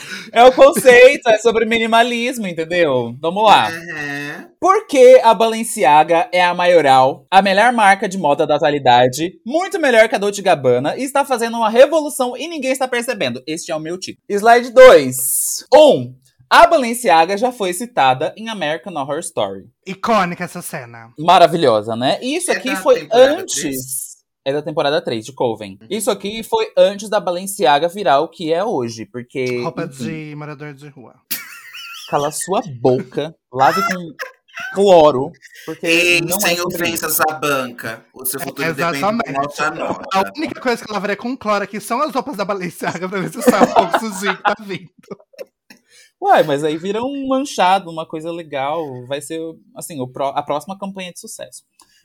[0.32, 3.14] É o conceito, é sobre minimalismo, entendeu?
[3.20, 3.68] Vamos lá.
[3.68, 4.48] Uhum.
[4.60, 9.80] Por que a Balenciaga é a maioral, a melhor marca de moda da atualidade, muito
[9.80, 13.42] melhor que a Dolce Gabbana e está fazendo uma revolução e ninguém está percebendo?
[13.46, 14.24] Este é o meu título.
[14.28, 15.66] Slide 2.
[15.74, 15.78] 1.
[15.78, 16.14] Um,
[16.48, 19.64] a Balenciaga já foi citada em American Horror Story.
[19.86, 21.12] Icônica essa cena.
[21.18, 22.18] Maravilhosa, né?
[22.20, 24.09] E isso é aqui foi antes
[24.44, 25.78] é da temporada 3 de Coven.
[25.80, 25.86] Uhum.
[25.90, 29.62] Isso aqui foi antes da Balenciaga virar o que é hoje, porque.
[29.62, 31.14] Roupa enfim, de morador de rua.
[32.08, 34.14] Cala sua boca, lave com
[34.74, 35.30] cloro.
[35.64, 38.04] Porque Ei, não sem é ofensas à banca.
[38.12, 39.62] O seu futuro é, exatamente.
[40.12, 43.20] A única coisa que eu lavaria com cloro aqui são as roupas da Balenciaga pra
[43.20, 44.90] ver se sai um pouco sujinho que tá vindo.
[46.20, 49.06] Uai, mas aí vira um manchado, uma coisa legal.
[49.06, 49.40] Vai ser,
[49.74, 51.62] assim, o pro, a próxima campanha de sucesso.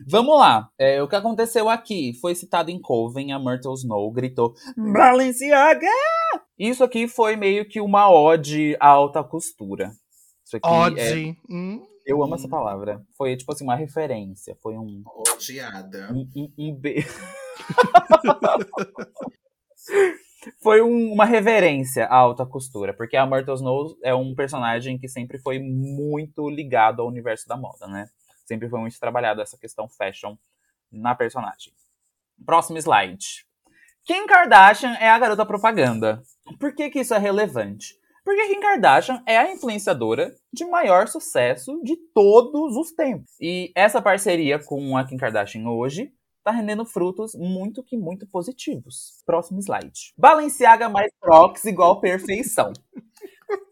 [0.08, 0.70] Vamos lá.
[0.78, 5.88] É, o que aconteceu aqui foi citado em Coven, a Myrtle Snow gritou Balenciaga!
[6.58, 9.92] Isso aqui foi meio que uma ode à alta costura.
[10.46, 11.00] Isso aqui ode.
[11.00, 11.36] É...
[11.50, 11.86] Hum.
[12.06, 13.04] Eu amo essa palavra.
[13.18, 14.56] Foi tipo assim, uma referência.
[14.62, 15.04] Foi um.
[15.34, 16.14] Odiada.
[16.14, 17.04] Um, um, um be...
[20.62, 25.08] foi um, uma reverência à alta costura, porque a Myrtle Snow é um personagem que
[25.08, 28.08] sempre foi muito ligado ao universo da moda, né?
[28.46, 30.38] Sempre foi muito trabalhado essa questão fashion
[30.92, 31.74] na personagem.
[32.46, 33.46] Próximo slide.
[34.04, 36.22] Kim Kardashian é a garota propaganda.
[36.60, 37.96] Por que, que isso é relevante?
[38.24, 43.32] Porque Kim Kardashian é a influenciadora de maior sucesso de todos os tempos.
[43.40, 46.12] E essa parceria com a Kim Kardashian hoje
[46.44, 49.24] tá rendendo frutos muito que muito positivos.
[49.26, 50.14] Próximo slide.
[50.16, 52.72] Balenciaga mais Crocs igual perfeição.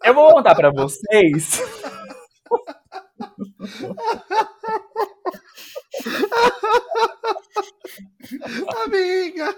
[0.04, 1.62] Eu vou contar para vocês.
[8.86, 9.56] Amiga!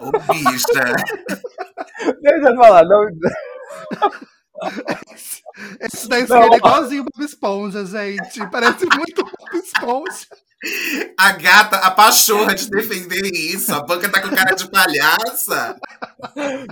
[0.00, 0.84] Ô, bicha!
[2.22, 3.06] Deixa eu falar, não.
[5.80, 8.46] Esse da esquerda é igualzinho o Bob Esponja, gente.
[8.50, 10.26] Parece muito Bob Esponja.
[11.18, 13.74] A gata, a pachorra de defender isso.
[13.74, 15.78] A banca tá com cara de palhaça.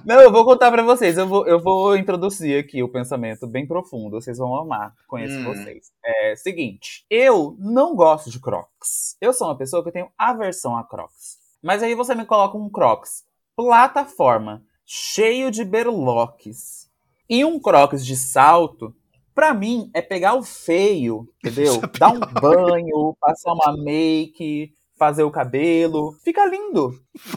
[0.05, 1.19] Não, eu vou contar pra vocês.
[1.19, 4.19] Eu vou, eu vou introduzir aqui o pensamento bem profundo.
[4.21, 4.95] Vocês vão amar.
[5.07, 5.45] Conheço Hum.
[5.45, 5.93] vocês.
[6.03, 7.05] É seguinte.
[7.11, 9.17] Eu não gosto de Crocs.
[9.21, 11.37] Eu sou uma pessoa que eu tenho aversão a Crocs.
[11.63, 16.89] Mas aí você me coloca um Crocs plataforma, cheio de berloques,
[17.33, 18.95] e um Crocs de salto.
[19.35, 21.81] Pra mim, é pegar o feio, entendeu?
[21.95, 26.13] É Dar um banho, passar uma make, fazer o cabelo.
[26.23, 27.01] Fica lindo.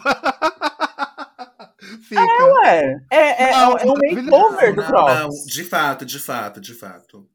[2.02, 2.22] Fica.
[2.62, 5.20] Ué, é, é, Não, é um makeover do Não, Crocs.
[5.20, 7.26] não, de fato, de fato, de fato.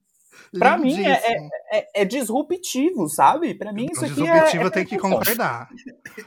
[0.59, 1.51] Pra mim, é- Lindíssimo.
[1.73, 3.55] É, é disruptivo, sabe?
[3.55, 4.67] Pra mim, isso O aqui disruptivo é.
[4.67, 5.69] é tem que concordar.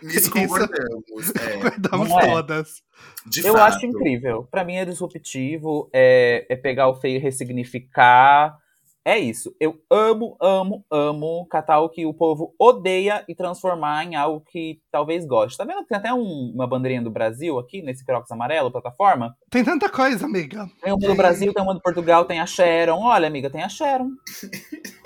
[0.01, 0.31] Nisso Isso.
[0.31, 1.35] concordamos.
[1.35, 2.25] É, Concordamos Não é?
[2.27, 2.81] todas.
[3.25, 3.75] de Eu fato.
[3.75, 4.47] acho incrível.
[4.49, 8.57] Pra mim é disruptivo, é, é pegar o feio e ressignificar.
[9.05, 9.53] É isso.
[9.59, 14.79] Eu amo, amo, amo catar o que o povo odeia e transformar em algo que
[14.89, 15.57] talvez goste.
[15.57, 19.35] Tá vendo que tem até um- uma bandeirinha do Brasil aqui, nesse Crocs amarelo, plataforma?
[19.49, 20.69] Tem tanta coisa, amiga.
[20.81, 23.01] Tem uma do Brasil, tem uma do Portugal, tem a Sharon.
[23.03, 24.09] Olha, amiga, tem a Sharon.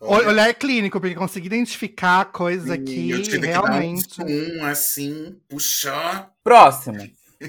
[0.00, 4.06] Olhar clínico, porque consegui identificar a coisa aqui, eu tive realmente.
[4.08, 6.30] que dar um zoom, assim, puxar.
[6.44, 6.98] Próximo.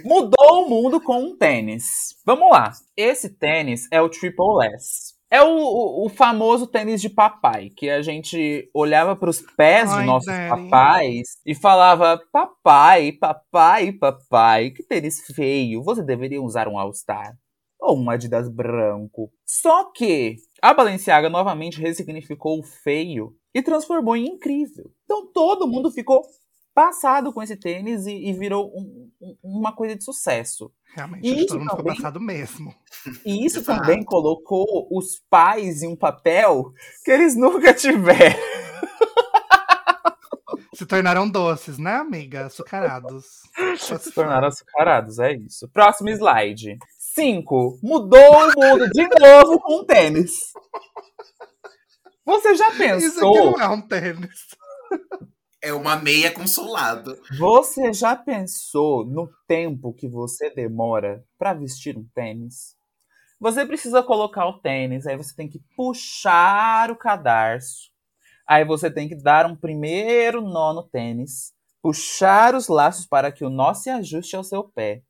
[0.06, 2.15] Mudou o mundo com um tênis.
[2.26, 2.71] Vamos lá.
[2.95, 5.14] Esse tênis é o Triple S.
[5.36, 9.91] É o, o- o famoso tênis de papai, que a gente olhava para os pés
[9.91, 10.50] Ai, de nossos Daddy.
[10.50, 15.84] papais e falava: Papai, papai, papai, que tênis feio.
[15.84, 17.34] Você deveria usar um All-Star.
[17.80, 19.30] Ou um Adidas branco.
[19.45, 24.86] Só que a Balenciaga novamente ressignificou o feio e transformou em incrível.
[25.04, 26.21] Então todo mundo ficou
[26.76, 30.72] passado com esse tênis e, e virou um- um- uma coisa de sucesso.
[30.94, 32.76] Realmente, E acho que isso todo mundo ficou também- passado mesmo.
[33.26, 33.80] E isso Exato.
[33.82, 36.72] também colocou os pais em um papel
[37.04, 38.36] que eles nunca tiveram.
[40.74, 42.48] Se tornaram doces, né, amiga?
[42.48, 43.26] Açucarados.
[43.78, 45.70] Se tornaram açucarados, é isso.
[45.70, 46.78] Próximo slide.
[47.00, 47.80] 5.
[47.82, 50.52] Mudou o mundo de novo com o tênis.
[52.26, 53.52] Você já Isso aqui pensou?
[53.52, 54.48] não é um tênis.
[55.65, 57.19] É uma meia com solado.
[57.39, 62.78] Você já pensou no tempo que você demora para vestir um tênis?
[63.39, 67.89] Você precisa colocar o tênis, aí você tem que puxar o cadarço.
[68.45, 71.51] Aí você tem que dar um primeiro nó no tênis,
[71.82, 75.01] puxar os laços para que o nó se ajuste ao seu pé,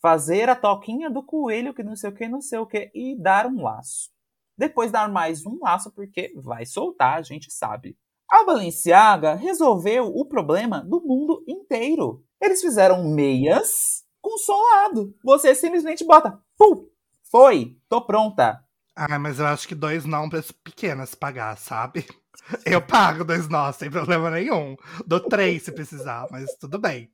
[0.00, 3.20] fazer a toquinha do coelho que não sei o que, não sei o que, e
[3.20, 4.08] dar um laço.
[4.56, 7.98] Depois dar mais um laço porque vai soltar, a gente sabe.
[8.30, 12.24] A Balenciaga resolveu o problema do mundo inteiro.
[12.40, 15.12] Eles fizeram meias com solado.
[15.24, 16.86] Você simplesmente bota, pum,
[17.30, 18.62] foi, tô pronta.
[18.94, 22.06] Ah, mas eu acho que dois não para as pequenas pagar, sabe?
[22.64, 24.74] Eu pago dois nós, sem problema nenhum.
[25.06, 27.10] Dou três se precisar, mas tudo bem.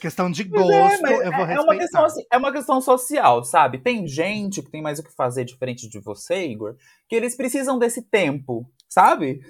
[0.00, 1.62] Questão de Mas gosto, é, eu vou é, é respeitar.
[1.62, 3.78] uma questão, assim, é uma questão social, sabe?
[3.78, 6.76] Tem gente que tem mais o que fazer diferente de você, Igor,
[7.08, 9.40] que eles precisam desse tempo, sabe?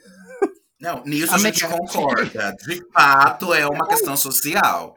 [0.81, 1.81] Não, nisso a gente Amiga.
[1.81, 2.57] concorda.
[2.67, 4.97] De fato, é uma questão social.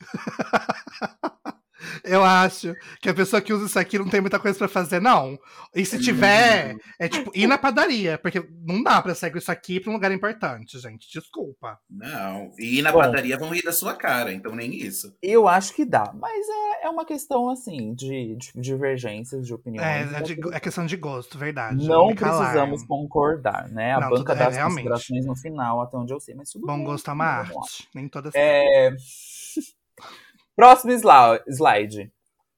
[2.04, 5.00] Eu acho que a pessoa que usa isso aqui não tem muita coisa pra fazer,
[5.00, 5.38] não.
[5.74, 9.50] E se tiver, é tipo ir na padaria, porque não dá pra sair com isso
[9.52, 11.08] aqui pra um lugar importante, gente.
[11.12, 11.78] Desculpa.
[11.88, 12.50] Não.
[12.58, 13.00] E na Bom.
[13.00, 15.14] padaria vão rir da sua cara, então nem isso.
[15.22, 19.86] Eu acho que dá, mas é, é uma questão, assim, de, de divergências de opiniões.
[20.12, 21.86] É, é, de- é questão de gosto, verdade.
[21.86, 23.92] Não precisamos concordar, né?
[23.94, 24.76] A Não, banca tudo- é, das realmente.
[24.88, 26.84] considerações no final, até onde eu sei, mas tudo Bom bem.
[26.84, 27.88] gosto é uma arte.
[27.94, 28.32] Nem todas.
[28.34, 28.90] É...
[30.56, 32.12] Próximo slide.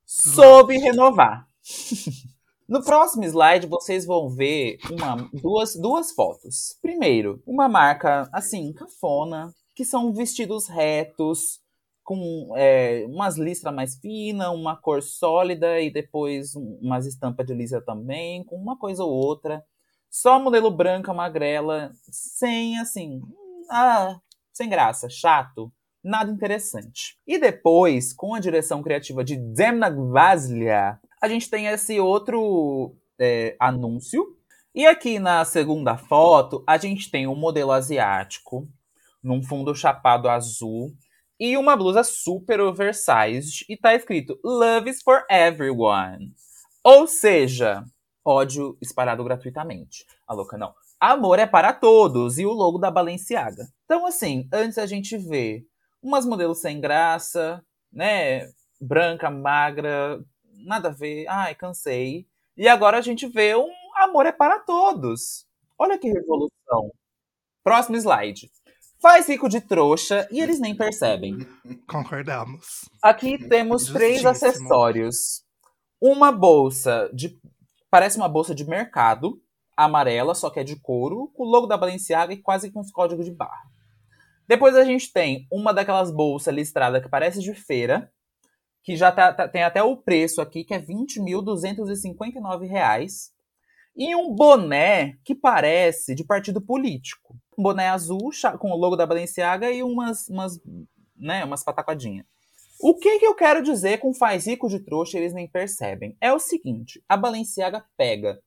[0.04, 1.46] Soube renovar.
[2.68, 6.78] No próximo slide, vocês vão ver uma, duas, duas fotos.
[6.80, 11.60] Primeiro, uma marca, assim, cafona, que são vestidos retos,
[12.02, 17.80] com é, umas listras mais finas, uma cor sólida e depois umas estampas de lisa
[17.80, 19.62] também, com uma coisa ou outra.
[20.10, 23.20] Só modelo branca, magrela, sem assim,
[23.70, 24.18] ah,
[24.50, 25.70] sem graça, chato,
[26.02, 27.16] nada interessante.
[27.26, 33.56] E depois, com a direção criativa de Demna Gvaslia, a gente tem esse outro é,
[33.60, 34.36] anúncio.
[34.74, 38.68] E aqui na segunda foto, a gente tem um modelo asiático,
[39.22, 40.92] num fundo chapado azul,
[41.38, 46.32] e uma blusa super oversized, e tá escrito Love is for everyone.
[46.82, 47.84] Ou seja,
[48.24, 50.04] ódio espalhado gratuitamente.
[50.26, 50.74] A louca não.
[50.98, 53.66] Amor é para todos e o logo da Balenciaga.
[53.84, 55.64] Então, assim, antes a gente vê
[56.02, 58.48] umas modelos sem graça, né?
[58.80, 60.22] Branca, magra,
[60.64, 61.26] nada a ver.
[61.28, 62.26] Ai, cansei.
[62.56, 65.46] E agora a gente vê um amor é para todos.
[65.78, 66.90] Olha que revolução.
[67.62, 68.50] Próximo slide.
[69.00, 71.38] Faz rico de trouxa e eles nem percebem.
[71.88, 72.88] Concordamos.
[73.02, 75.44] Aqui temos três acessórios.
[76.00, 77.40] Uma bolsa de
[77.92, 79.38] Parece uma bolsa de mercado,
[79.76, 82.90] amarela, só que é de couro, com o logo da Balenciaga e quase com os
[82.90, 83.70] códigos de barra.
[84.46, 88.12] Depois a gente tem uma daquelas bolsas listradas que parece de feira,
[88.82, 93.30] que já tá, tá, tem até o preço aqui, que é R$ 20.259.
[93.94, 97.36] E um boné que parece de partido político.
[97.56, 100.58] Um boné azul com o logo da Balenciaga e umas, umas,
[101.16, 102.26] né, umas pataquadinhas.
[102.80, 106.16] O que, que eu quero dizer com faz rico de trouxa eles nem percebem?
[106.20, 108.42] É o seguinte, a Balenciaga pega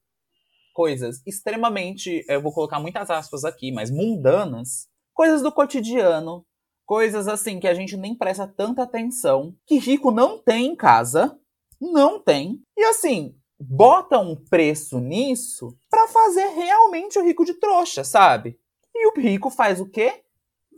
[0.74, 6.46] coisas extremamente, eu vou colocar muitas aspas aqui, mas mundanas, coisas do cotidiano,
[6.86, 11.40] coisas assim que a gente nem presta tanta atenção, que rico não tem em casa,
[11.82, 12.62] não tem.
[12.78, 18.60] E assim, bota um preço nisso para fazer realmente o rico de trouxa, sabe?
[18.94, 20.24] E o rico faz o quê?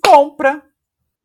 [0.02, 0.64] Compra.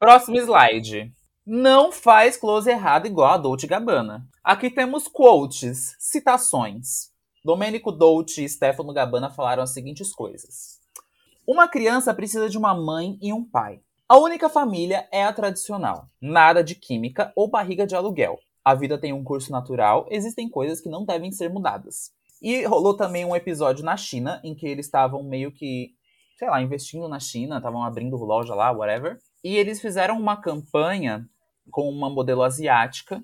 [0.01, 4.27] Próximo slide não faz close errado igual a Dolce Gabbana.
[4.43, 7.11] Aqui temos quotes, citações.
[7.45, 10.82] Domênico Dolce e Stefano Gabbana falaram as seguintes coisas.
[11.45, 13.81] Uma criança precisa de uma mãe e um pai.
[14.09, 16.07] A única família é a tradicional.
[16.21, 18.39] Nada de química ou barriga de aluguel.
[18.65, 22.13] A vida tem um curso natural, existem coisas que não devem ser mudadas.
[22.41, 25.91] E rolou também um episódio na China em que eles estavam meio que,
[26.39, 29.19] sei lá, investindo na China, estavam abrindo loja lá, whatever.
[29.43, 31.29] E eles fizeram uma campanha
[31.73, 33.21] com uma modelo asiática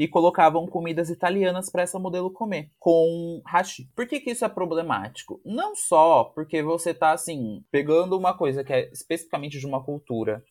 [0.00, 3.86] e colocavam comidas italianas para essa modelo comer, com hashi.
[3.94, 5.38] Por que, que isso é problemático?
[5.44, 10.42] Não só porque você está assim, pegando uma coisa que é especificamente de uma cultura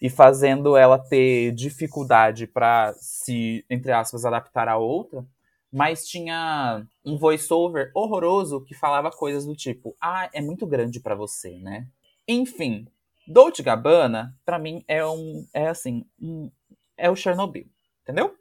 [0.00, 5.26] e fazendo ela ter dificuldade para se, entre aspas, adaptar a outra,
[5.72, 11.16] mas tinha um voiceover horroroso que falava coisas do tipo: "Ah, é muito grande para
[11.16, 11.88] você, né?".
[12.28, 12.86] Enfim,
[13.26, 16.48] Dolce Gabbana, para mim é um é assim, um,
[16.96, 17.66] é o Chernobyl,
[18.02, 18.36] entendeu?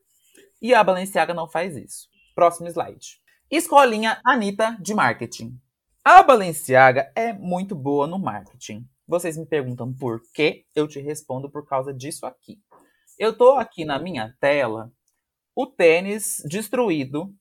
[0.61, 2.07] E a Balenciaga não faz isso.
[2.35, 3.19] Próximo slide.
[3.49, 5.59] Escolinha Anitta de marketing.
[6.03, 8.87] A Balenciaga é muito boa no marketing.
[9.07, 10.65] Vocês me perguntam por quê?
[10.75, 12.59] Eu te respondo por causa disso aqui.
[13.17, 14.91] Eu tô aqui na minha tela
[15.55, 17.33] o tênis destruído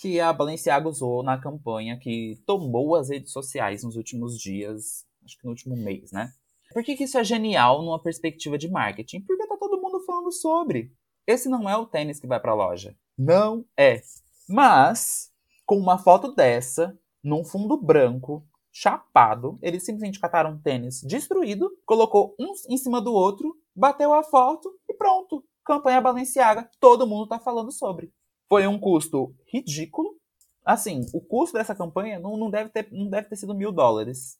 [0.00, 5.36] que a Balenciaga usou na campanha que tomou as redes sociais nos últimos dias, acho
[5.36, 6.32] que no último mês, né?
[6.72, 9.20] Por que, que isso é genial numa perspectiva de marketing?
[9.22, 10.92] Porque tá todo mundo falando sobre.
[11.28, 12.96] Esse não é o tênis que vai para a loja.
[13.16, 14.00] Não é.
[14.48, 15.30] Mas,
[15.66, 22.34] com uma foto dessa, num fundo branco, chapado, eles simplesmente cataram um tênis destruído, colocou
[22.40, 25.44] um em cima do outro, bateu a foto e pronto.
[25.62, 28.10] Campanha Balenciaga, todo mundo tá falando sobre.
[28.48, 30.16] Foi um custo ridículo.
[30.64, 34.38] Assim, o custo dessa campanha não, não, deve, ter, não deve ter sido mil dólares.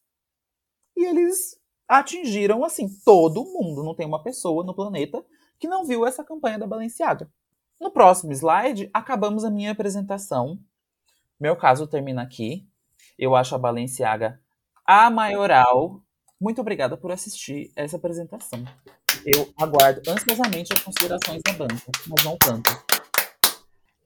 [0.97, 3.84] E eles atingiram, assim, todo mundo.
[3.84, 5.22] Não tem uma pessoa no planeta
[5.59, 7.29] que não viu essa campanha da Balenciaga.
[7.81, 10.59] No próximo slide, acabamos a minha apresentação.
[11.39, 12.67] Meu caso termina aqui.
[13.19, 14.41] Eu acho a Balenciaga
[14.89, 16.03] a maioral.
[16.41, 18.65] Muito obrigada por assistir essa apresentação.
[19.27, 22.71] Eu aguardo ansiosamente as considerações da banca, mas não tanto.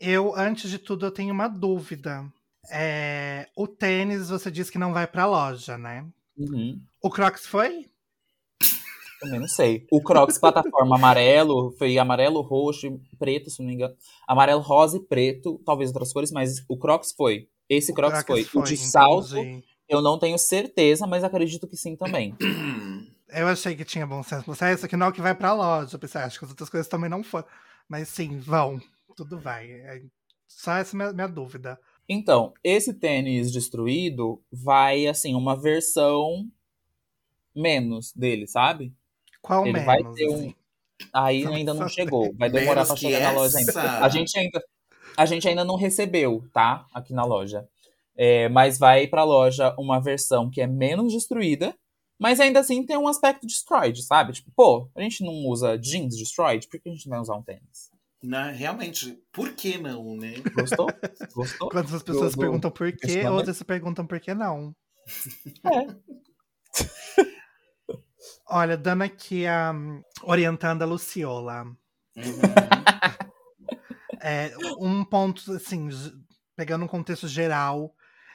[0.00, 2.26] Eu, antes de tudo, eu tenho uma dúvida.
[2.68, 6.04] É, o tênis, você disse que não vai para a loja, né?
[6.36, 6.82] Uhum.
[7.00, 7.91] O Crocs foi?
[9.22, 9.86] Também não sei.
[9.88, 13.94] O Crocs plataforma amarelo, foi amarelo, roxo e preto, se não me engano.
[14.26, 17.48] Amarelo, rosa e preto, talvez outras cores, mas o Crocs foi.
[17.68, 18.44] Esse Crocs, Crocs foi.
[18.44, 18.62] foi.
[18.62, 19.36] O de salto,
[19.88, 22.34] eu não tenho certeza, mas acredito que sim também.
[23.34, 24.44] Eu achei que tinha bom senso.
[24.44, 25.94] Você, isso aqui não é o que vai pra loja.
[25.94, 27.46] Eu pensei, acho que as outras coisas também não foram.
[27.88, 28.78] Mas sim, vão.
[29.16, 29.70] Tudo vai.
[29.70, 30.02] É
[30.46, 31.80] só essa minha, minha dúvida.
[32.06, 36.46] Então, esse tênis destruído vai, assim, uma versão
[37.54, 38.94] menos dele, sabe?
[39.42, 39.86] Qual Ele menos?
[39.86, 40.34] vai ter um.
[40.34, 40.54] Assim?
[41.12, 42.32] Aí ainda não chegou.
[42.34, 43.98] Vai demorar para chegar na loja ainda.
[43.98, 44.64] A gente ainda,
[45.16, 46.86] a gente ainda não recebeu, tá?
[46.94, 47.68] Aqui na loja.
[48.16, 51.74] É, mas vai pra loja uma versão que é menos destruída,
[52.18, 54.34] mas ainda assim tem um aspecto destroyed, sabe?
[54.34, 57.42] Tipo, pô, a gente não usa jeans destroyed, por que a gente vai usar um
[57.42, 57.90] tênis?
[58.22, 60.34] Não, realmente, por que não, né?
[60.54, 60.86] Gostou?
[61.34, 61.68] Gostou?
[61.70, 64.72] Quando as pessoas do, perguntam por quê, outras se perguntam por que não.
[65.64, 66.22] É.
[68.48, 69.72] Olha, dando aqui a.
[70.22, 71.64] orientando a Luciola.
[71.64, 71.76] Uhum.
[74.20, 75.88] é, um ponto, assim,
[76.56, 77.94] pegando um contexto geral,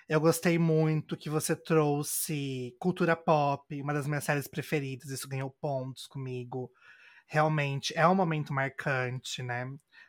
[0.09, 5.55] eu gostei muito que você trouxe cultura pop, uma das minhas séries preferidas, isso ganhou
[5.61, 6.71] pontos comigo
[7.27, 9.67] realmente é um momento marcante, né,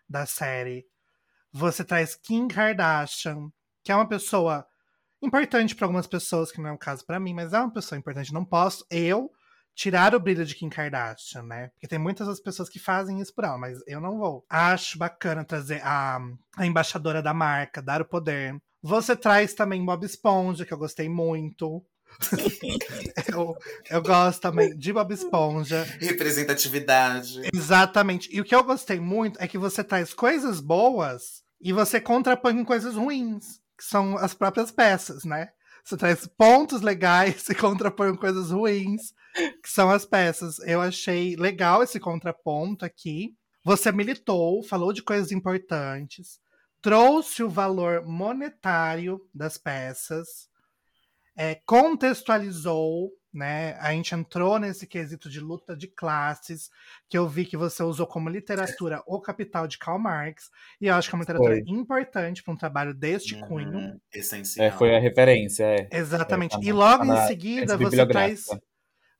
[0.08, 0.86] da série.
[1.52, 3.50] Você traz Kim Kardashian,
[3.82, 4.66] que é uma pessoa
[5.20, 7.98] importante para algumas pessoas, que não é o caso para mim, mas é uma pessoa
[7.98, 8.32] importante.
[8.32, 9.30] Não posso eu
[9.78, 11.68] tirar o brilho de Kim Kardashian, né?
[11.68, 14.44] Porque tem muitas outras pessoas que fazem isso por ela, mas eu não vou.
[14.50, 16.18] Acho bacana trazer a,
[16.56, 18.56] a embaixadora da marca, dar o poder.
[18.82, 21.80] Você traz também Bob Esponja, que eu gostei muito.
[23.32, 23.56] eu,
[23.88, 25.84] eu gosto também de Bob Esponja.
[26.00, 27.42] Representatividade.
[27.54, 28.28] Exatamente.
[28.34, 32.56] E o que eu gostei muito é que você traz coisas boas e você contrapõe
[32.56, 35.50] com coisas ruins, que são as próprias peças, né?
[35.84, 39.14] Você traz pontos legais e contrapõe com coisas ruins,
[39.62, 40.58] que são as peças.
[40.60, 43.34] Eu achei legal esse contraponto aqui.
[43.64, 46.40] Você militou, falou de coisas importantes,
[46.80, 50.48] trouxe o valor monetário das peças
[51.38, 53.74] é, contextualizou, né?
[53.74, 56.68] A gente entrou nesse quesito de luta de classes,
[57.08, 60.94] que eu vi que você usou como literatura O Capital de Karl Marx, e eu
[60.96, 61.62] acho que é uma literatura foi.
[61.68, 64.00] importante para um trabalho deste uhum, cunho.
[64.12, 64.66] Essencial.
[64.66, 65.88] É, foi a referência, é.
[65.92, 66.56] Exatamente.
[66.56, 68.46] É, tá e logo tá em seguida você traz,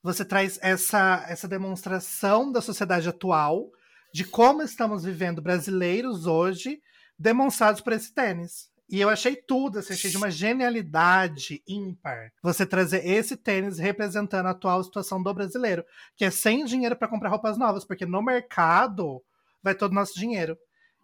[0.03, 3.71] você traz essa, essa demonstração da sociedade atual,
[4.13, 6.81] de como estamos vivendo brasileiros hoje,
[7.19, 8.71] demonstrados por esse tênis.
[8.91, 14.47] E eu achei tudo, assim, achei de uma genialidade ímpar você trazer esse tênis representando
[14.47, 15.85] a atual situação do brasileiro,
[16.17, 19.23] que é sem dinheiro para comprar roupas novas, porque no mercado
[19.63, 20.57] vai todo o nosso dinheiro.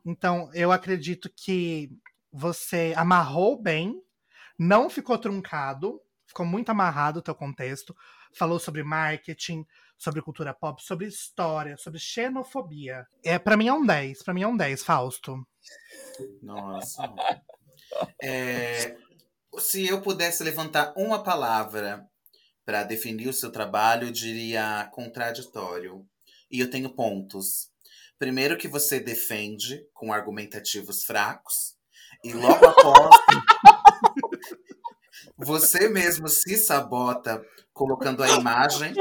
[0.04, 1.90] Então, eu acredito que
[2.32, 4.00] você amarrou bem,
[4.58, 7.94] não ficou truncado, ficou muito amarrado o teu contexto,
[8.34, 9.66] falou sobre marketing,
[9.96, 13.06] sobre cultura pop, sobre história, sobre xenofobia.
[13.24, 15.46] É, para mim é um 10, para mim é um 10, Fausto.
[16.42, 17.12] Nossa.
[18.22, 18.96] É,
[19.58, 22.06] se eu pudesse levantar uma palavra
[22.64, 26.06] para definir o seu trabalho, eu diria contraditório.
[26.50, 27.70] E eu tenho pontos.
[28.18, 31.76] Primeiro que você defende com argumentativos fracos
[32.22, 33.10] e logo após
[35.36, 37.44] você mesmo se sabota
[37.74, 38.94] colocando a imagem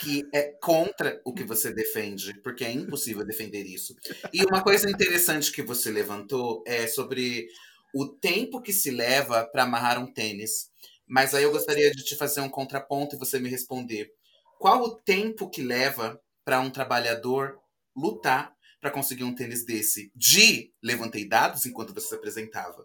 [0.00, 3.96] que é contra o que você defende, porque é impossível defender isso.
[4.32, 7.48] E uma coisa interessante que você levantou é sobre
[7.94, 10.70] o tempo que se leva para amarrar um tênis.
[11.06, 14.12] Mas aí eu gostaria de te fazer um contraponto e você me responder.
[14.58, 17.58] Qual o tempo que leva para um trabalhador
[17.96, 20.12] lutar para conseguir um tênis desse?
[20.14, 22.84] De levantei dados enquanto você se apresentava.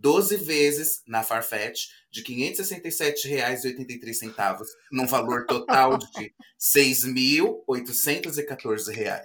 [0.00, 9.20] 12 vezes na Farfetch de R$ 567,83, num valor total de R$ 6.814.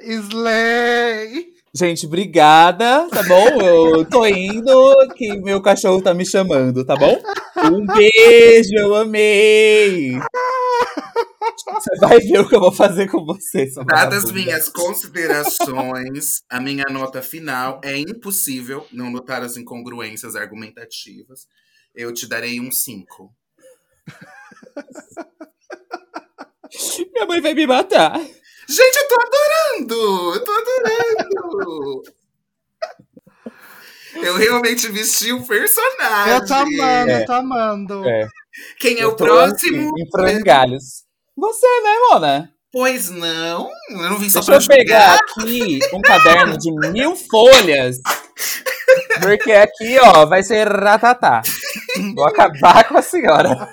[0.00, 1.52] Slay!
[1.72, 3.62] Gente, obrigada, tá bom?
[3.62, 7.16] Eu tô indo, que meu cachorro tá me chamando, tá bom?
[7.56, 10.18] Um beijo, eu amei!
[11.64, 13.70] Você vai ver o que eu vou fazer com você.
[13.86, 21.46] Dadas minhas considerações, a minha nota final é impossível não notar as incongruências argumentativas.
[21.94, 23.34] Eu te darei um 5.
[27.12, 28.20] Minha mãe vai me matar.
[28.68, 30.34] Gente, eu tô adorando!
[30.34, 32.02] Eu tô adorando!
[34.14, 36.34] eu realmente vesti um personagem.
[36.34, 37.22] Eu tô amando, é.
[37.22, 38.08] eu tô amando.
[38.08, 38.28] É.
[38.78, 39.92] Quem é eu o próximo?
[39.92, 41.04] Assim, em frangalhos.
[41.40, 42.52] Você, né, Mona?
[42.70, 47.96] Pois não, eu não vim só Deixa eu pegar aqui um caderno de mil folhas.
[49.22, 51.40] Porque aqui, ó, vai ser ratatá.
[52.14, 53.68] Vou acabar com a senhora.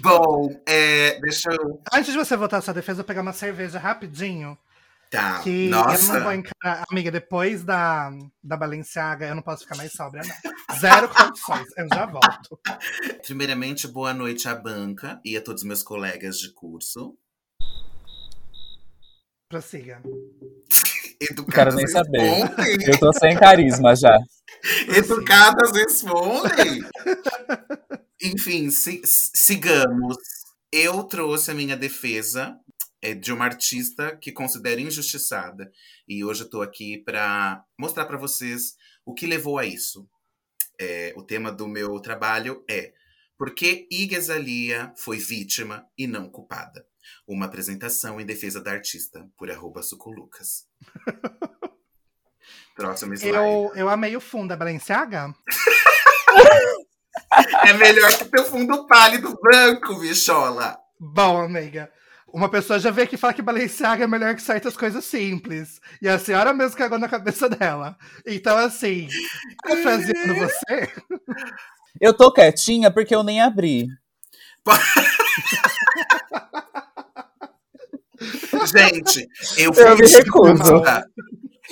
[0.00, 1.80] Bom, é, deixa eu.
[1.92, 4.56] Antes de você votar sua defesa, eu vou pegar uma cerveja rapidinho.
[5.10, 5.40] Tá.
[5.42, 6.12] Que Nossa.
[6.12, 6.84] eu não vou encarar.
[6.88, 10.78] Amiga, depois da, da Balenciaga, eu não posso ficar mais sóbria, não.
[10.78, 11.66] Zero condições.
[11.76, 12.60] Eu já volto.
[13.26, 17.18] Primeiramente, boa noite à banca e a todos os meus colegas de curso.
[19.48, 20.00] Prossiga.
[21.20, 22.88] Educadas Quero nem saber.
[22.88, 24.16] Eu tô sem carisma já.
[24.96, 26.84] Educadas respondem.
[28.22, 30.16] Enfim, si sigamos.
[30.72, 32.56] Eu trouxe a minha defesa
[33.02, 35.70] é de uma artista que considero injustiçada.
[36.06, 40.08] E hoje eu tô aqui para mostrar para vocês o que levou a isso.
[40.78, 42.92] É, o tema do meu trabalho é
[43.36, 46.86] Por que Igazalia foi vítima e não culpada?
[47.26, 50.66] Uma apresentação em defesa da artista, por arroba Suculucas.
[52.76, 53.36] Próximo slide.
[53.36, 55.34] Eu, eu amei o fundo da Balenciaga.
[57.66, 60.78] é melhor que teu fundo pálido branco, bichola.
[60.98, 61.90] Bom, amiga.
[62.32, 65.80] Uma pessoa já veio aqui falar que Balenciaga é melhor que certas coisas simples.
[66.00, 67.96] E a senhora mesmo cagou na cabeça dela.
[68.26, 69.08] Então, assim,
[69.62, 70.88] parafraseando você.
[72.00, 73.88] Eu tô quietinha porque eu nem abri.
[78.66, 79.26] Gente,
[79.56, 80.82] eu, eu me recuso.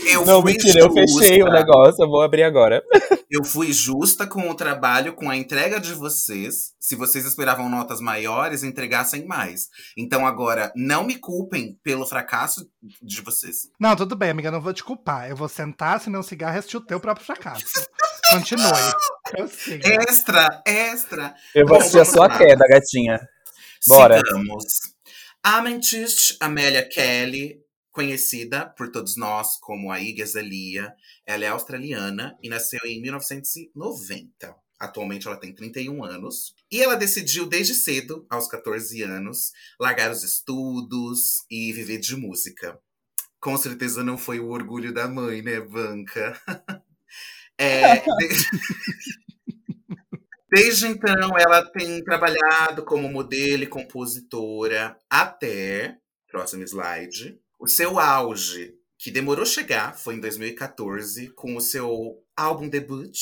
[0.06, 1.00] Eu não, mentira, justa.
[1.00, 2.82] eu fechei o negócio, eu vou abrir agora.
[3.30, 6.72] Eu fui justa com o trabalho, com a entrega de vocês.
[6.80, 9.68] Se vocês esperavam notas maiores, entregassem mais.
[9.98, 12.66] Então agora, não me culpem pelo fracasso
[13.02, 13.68] de vocês.
[13.78, 15.28] Não, tudo bem, amiga, não vou te culpar.
[15.28, 17.66] Eu vou sentar, acender um cigarro e assistir o teu próprio fracasso.
[18.32, 18.72] Continue.
[19.84, 21.34] Extra, extra.
[21.54, 22.38] Eu vou assistir a sua lá.
[22.38, 23.20] queda, gatinha.
[23.86, 24.16] Bora.
[24.18, 24.64] Sigamos.
[25.42, 27.60] Amethyst Amélia Kelly
[27.98, 30.22] conhecida por todos nós como a Iggy.
[31.26, 34.54] Ela é australiana e nasceu em 1990.
[34.78, 36.54] Atualmente ela tem 31 anos.
[36.70, 42.78] E ela decidiu desde cedo, aos 14 anos, largar os estudos e viver de música.
[43.40, 46.40] Com certeza não foi o orgulho da mãe, né, Banca?
[47.58, 48.04] é,
[50.48, 55.98] desde então, ela tem trabalhado como modelo e compositora até.
[56.30, 62.68] Próximo slide o seu auge, que demorou chegar, foi em 2014, com o seu álbum
[62.68, 63.18] debut,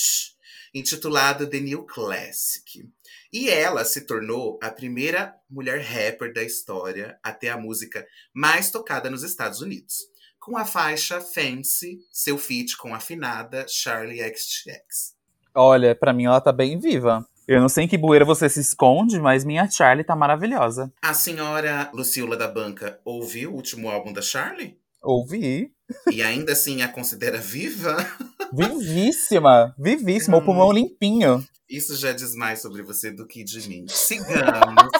[0.74, 2.86] intitulado The New Classic.
[3.32, 8.70] E ela se tornou a primeira mulher rapper da história a ter a música mais
[8.70, 10.06] tocada nos Estados Unidos,
[10.38, 15.16] com a faixa Fancy, seu feat com a afinada Charlie XTX.
[15.54, 17.26] Olha, para mim ela tá bem viva.
[17.48, 20.92] Eu não sei em que bueira você se esconde, mas minha Charlie tá maravilhosa.
[21.00, 24.76] A senhora Lucila da Banca ouviu o último álbum da Charlie?
[25.00, 25.70] Ouvi.
[26.10, 27.96] E ainda assim a considera viva?
[28.52, 30.40] Vivíssima, vivíssima, hum.
[30.40, 31.46] o pulmão limpinho.
[31.68, 33.86] Isso já diz mais sobre você do que de mim.
[33.88, 34.90] Sigamos.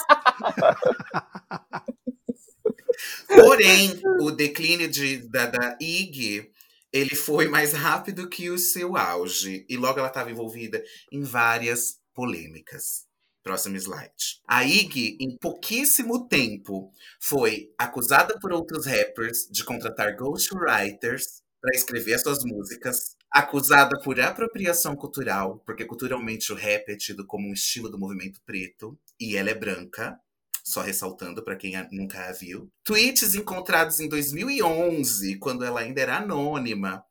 [3.27, 6.51] Porém, o declínio de, da, da Iggy
[6.93, 9.67] ele foi mais rápido que o seu auge.
[9.69, 10.83] E logo ela estava envolvida
[11.13, 13.05] em várias polêmicas.
[13.45, 14.41] Próximo slide.
[14.49, 16.91] A Iggy, em pouquíssimo tempo,
[17.21, 24.19] foi acusada por outros rappers de contratar ghostwriters para escrever as suas músicas, acusada por
[24.21, 29.37] apropriação cultural, porque culturalmente o rap é tido como um estilo do movimento preto, e
[29.37, 30.19] ela é branca,
[30.65, 32.69] só ressaltando para quem nunca a viu.
[32.83, 37.05] Tweets encontrados em 2011, quando ela ainda era anônima,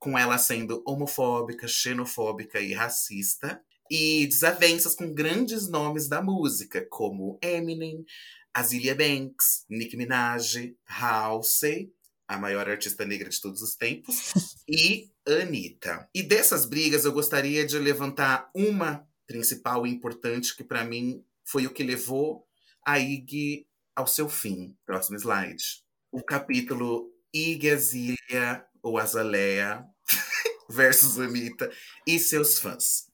[0.00, 3.60] com ela sendo homofóbica, xenofóbica e racista
[3.90, 8.04] e desavenças com grandes nomes da música, como Eminem,
[8.52, 11.92] Azealia Banks, Nicki Minaj, Halsey,
[12.26, 14.32] a maior artista negra de todos os tempos,
[14.68, 16.08] e Anitta.
[16.14, 21.66] E dessas brigas eu gostaria de levantar uma principal e importante que para mim foi
[21.66, 22.46] o que levou
[22.84, 24.76] a Iggy ao seu fim.
[24.84, 25.62] Próximo slide.
[26.10, 29.84] O capítulo Iggy Azalea ou Azalea
[30.70, 31.70] versus Anitta
[32.06, 33.05] e seus fãs.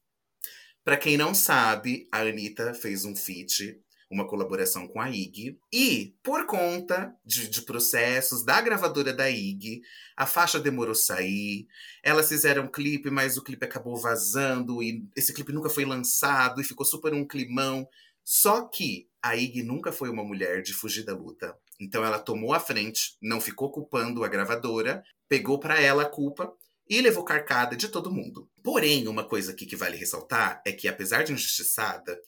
[0.85, 3.80] Para quem não sabe, a Anitta fez um feat,
[4.11, 5.57] uma colaboração com a Iggy.
[5.72, 9.80] E, por conta de, de, processos da gravadora da Iggy,
[10.16, 11.68] a faixa demorou sair.
[12.03, 16.61] Elas fizeram um clipe, mas o clipe acabou vazando e esse clipe nunca foi lançado
[16.61, 17.89] e ficou super um climão.
[18.24, 21.57] Só que a Iggy nunca foi uma mulher de fugir da luta.
[21.80, 26.53] Então ela tomou a frente, não ficou culpando a gravadora, pegou para ela a culpa
[26.89, 28.51] e levou carcada de todo mundo.
[28.63, 32.21] Porém, uma coisa aqui que vale ressaltar é que, apesar de injustiçada,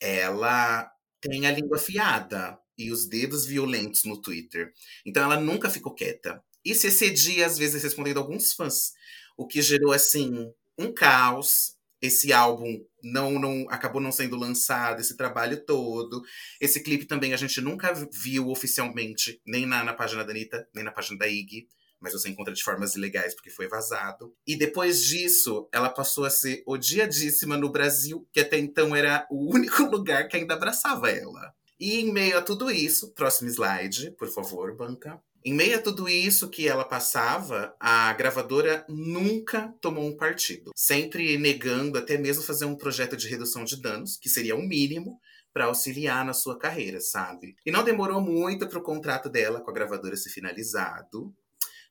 [0.00, 0.90] ela
[1.20, 4.72] tem a língua afiada e os dedos violentos no Twitter.
[5.06, 6.42] Então ela nunca ficou quieta.
[6.64, 8.92] E se excedia, às vezes, respondendo alguns fãs.
[9.36, 11.76] O que gerou, assim, um caos.
[12.02, 16.22] Esse álbum não, não acabou não sendo lançado, esse trabalho todo.
[16.58, 20.82] Esse clipe também a gente nunca viu oficialmente, nem na, na página da Anitta, nem
[20.82, 21.68] na página da Iggy
[22.00, 24.34] mas você encontra de formas ilegais porque foi vazado.
[24.46, 29.50] E depois disso, ela passou a ser odiadíssima no Brasil, que até então era o
[29.54, 31.54] único lugar que ainda abraçava ela.
[31.78, 35.20] E em meio a tudo isso, próximo slide, por favor, banca.
[35.42, 41.38] Em meio a tudo isso que ela passava, a gravadora nunca tomou um partido, sempre
[41.38, 45.18] negando até mesmo fazer um projeto de redução de danos, que seria o mínimo,
[45.52, 47.56] para auxiliar na sua carreira, sabe?
[47.64, 51.34] E não demorou muito para o contrato dela com a gravadora ser finalizado,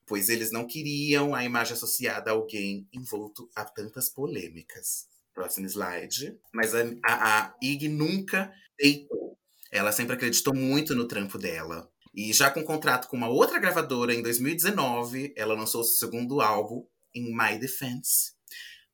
[0.10, 5.07] pois eles não queriam a imagem associada a alguém envolto a tantas polêmicas.
[5.36, 6.36] Próximo slide.
[6.51, 9.38] Mas a, a, a Ig nunca deitou.
[9.72, 11.88] Ela sempre acreditou muito no trampo dela.
[12.14, 16.84] E já com contrato com uma outra gravadora, em 2019, ela lançou seu segundo álbum,
[17.14, 18.34] In My Defense,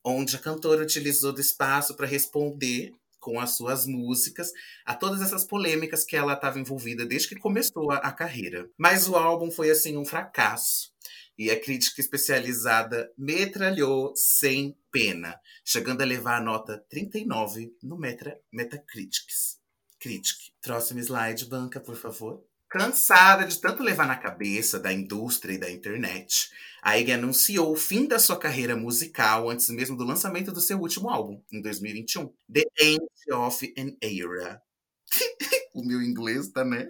[0.03, 2.91] onde a cantora utilizou do espaço para responder
[3.21, 4.51] com as suas músicas
[4.85, 8.69] a todas essas polêmicas que ela estava envolvida desde que começou a, a carreira.
[8.77, 10.93] Mas o álbum foi assim um fracasso.
[11.37, 18.39] E a crítica especializada metralhou sem pena, chegando a levar a nota 39 no Meta,
[18.51, 19.59] Metacritics.
[19.99, 20.53] Critic.
[20.61, 22.43] Próximo slide, banca, por favor.
[22.69, 26.49] Cansada de tanto levar na cabeça da indústria e da internet,
[26.81, 30.79] a Iggy anunciou o fim da sua carreira musical antes mesmo do lançamento do seu
[30.79, 34.61] último álbum, em 2021, The End of an Era.
[35.73, 36.89] o meu inglês tá, né?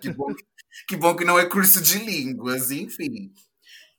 [0.00, 0.34] Que bom,
[0.88, 3.32] que bom que não é curso de línguas, enfim.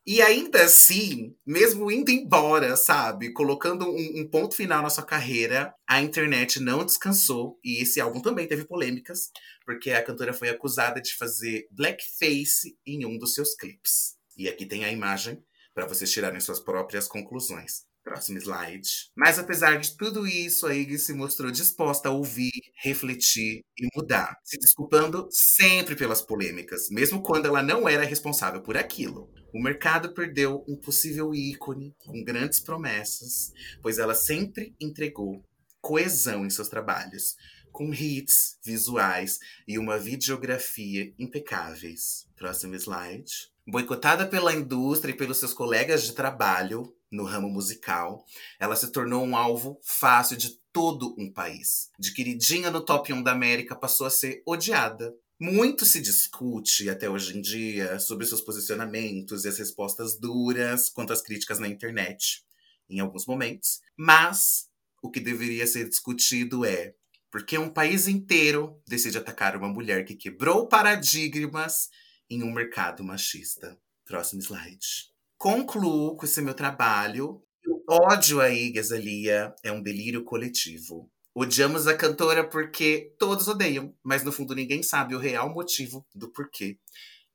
[0.08, 5.74] E ainda assim, mesmo indo embora, sabe, colocando um, um, ponto final na sua carreira,
[5.88, 9.32] a internet não descansou e esse álbum também teve polêmicas,
[9.66, 14.16] porque a cantora foi acusada de fazer blackface em um dos seus clipes.
[14.38, 15.44] E aqui tem a imagem
[15.74, 17.84] para vocês tirarem suas próprias conclusões.
[18.04, 19.10] Próximo slide.
[19.16, 24.38] Mas apesar de tudo isso, a Iggy se mostrou disposta a ouvir, refletir e mudar,
[24.44, 29.34] se desculpando sempre pelas polêmicas, mesmo quando ela não era responsável por aquilo.
[29.56, 35.46] O mercado perdeu um possível ícone com grandes promessas, pois ela sempre entregou
[35.80, 37.38] coesão em seus trabalhos,
[37.72, 42.28] com hits visuais e uma videografia impecáveis.
[42.36, 43.50] Próximo slide.
[43.66, 48.26] Boicotada pela indústria e pelos seus colegas de trabalho no ramo musical,
[48.60, 51.90] ela se tornou um alvo fácil de todo um país.
[51.98, 55.16] De queridinha no top 1 da América, passou a ser odiada.
[55.40, 61.12] Muito se discute até hoje em dia sobre seus posicionamentos e as respostas duras quanto
[61.12, 62.46] às críticas na internet,
[62.90, 64.70] em alguns momentos, mas
[65.04, 66.96] o que deveria ser discutido é
[67.30, 71.90] por que um país inteiro decide atacar uma mulher que quebrou paradigmas
[72.30, 73.78] em um mercado machista.
[74.06, 75.12] Próximo slide.
[75.38, 77.44] Concluo com esse meu trabalho.
[77.68, 81.12] O ódio a Igazalia é um delírio coletivo.
[81.38, 86.32] Odiamos a cantora porque todos odeiam, mas no fundo ninguém sabe o real motivo do
[86.32, 86.80] porquê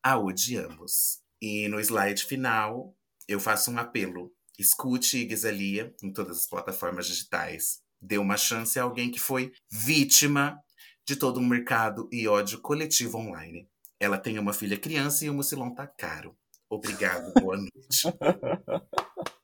[0.03, 1.21] a odiamos.
[1.39, 2.97] E no slide final,
[3.29, 4.33] eu faço um apelo.
[4.59, 7.83] Escute Igazalia em todas as plataformas digitais.
[8.01, 10.59] Dê uma chance a alguém que foi vítima
[11.07, 13.69] de todo um mercado e ódio coletivo online.
[13.99, 16.35] Ela tem uma filha criança e o mucilão tá caro.
[16.71, 18.05] Obrigado, boa noite.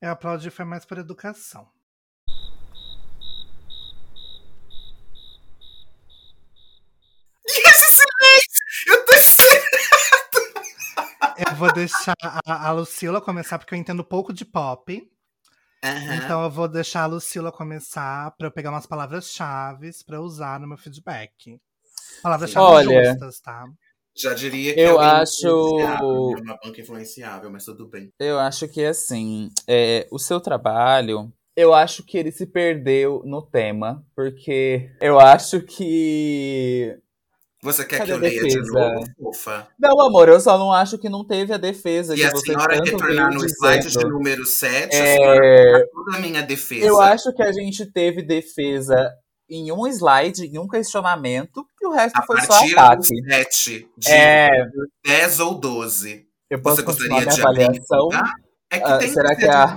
[0.00, 1.68] Eu aplaudi foi mais por educação.
[7.46, 8.64] E esse silêncio?
[8.86, 9.78] Eu tô esperando!
[11.50, 15.10] Eu vou deixar a, a Lucila começar, porque eu entendo pouco de pop.
[15.84, 16.14] Uhum.
[16.14, 20.68] Então eu vou deixar a Lucila começar para eu pegar umas palavras-chave para usar no
[20.68, 21.60] meu feedback.
[22.22, 23.66] Palavras-chave justas, tá?
[24.18, 25.98] Já diria que eu acho né?
[26.00, 28.10] uma banca influenciável, mas tudo bem.
[28.18, 33.42] Eu acho que assim, é, o seu trabalho, eu acho que ele se perdeu no
[33.42, 36.98] tema, porque eu acho que
[37.62, 39.66] você quer Cadê que eu leia de novo, fofa?
[39.78, 42.16] Não, amor, eu só não acho que não teve a defesa.
[42.16, 45.00] E a senhora retornar no slide de número 7, é...
[45.00, 46.86] a senhora toda a minha defesa.
[46.86, 49.12] Eu acho que a gente teve defesa
[49.48, 53.08] em um slide, em um questionamento, e o resto a foi só ataque.
[53.08, 54.50] Do 7, de é...
[55.04, 56.26] 10 ou 12.
[56.50, 58.08] Eu posso você gostaria de avaliação?
[58.70, 59.76] É que ah, será, que a,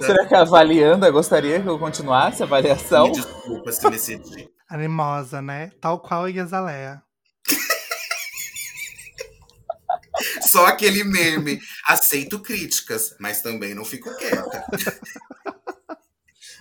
[0.00, 3.06] será que a avalianda gostaria que eu continuasse a avaliação?
[3.06, 4.50] Me desculpa se decidi.
[4.68, 5.70] Animosa, né?
[5.80, 7.02] Tal qual a Iazalea.
[10.46, 11.58] Só aquele meme.
[11.86, 14.62] Aceito críticas, mas também não fico quieta.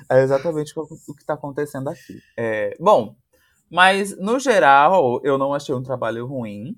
[0.09, 2.21] É exatamente o que está acontecendo aqui.
[2.37, 3.15] É, bom,
[3.69, 6.75] mas no geral, eu não achei um trabalho ruim.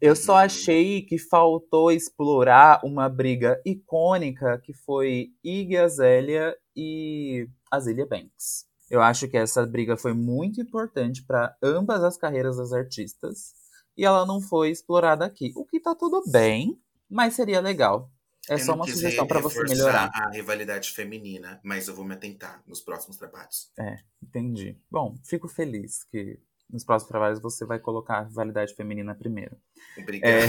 [0.00, 0.38] Eu só uhum.
[0.38, 8.66] achei que faltou explorar uma briga icônica que foi Iggy Azalea e Azealia Banks.
[8.90, 13.52] Eu acho que essa briga foi muito importante para ambas as carreiras das artistas
[13.96, 15.52] e ela não foi explorada aqui.
[15.56, 16.78] O que tá tudo bem,
[17.08, 18.10] mas seria legal.
[18.50, 20.10] É eu só uma sugestão para você melhorar.
[20.12, 23.70] a rivalidade feminina, mas eu vou me atentar nos próximos trabalhos.
[23.78, 24.76] É, entendi.
[24.90, 26.36] Bom, fico feliz que
[26.68, 29.56] nos próximos trabalhos você vai colocar a rivalidade feminina primeiro.
[29.96, 30.32] Obrigado.
[30.32, 30.48] É...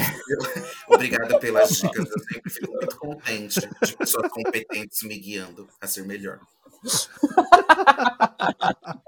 [0.91, 2.09] Obrigada pelas dicas.
[2.09, 6.39] Eu sempre fico muito contente de pessoas competentes me guiando a ser melhor.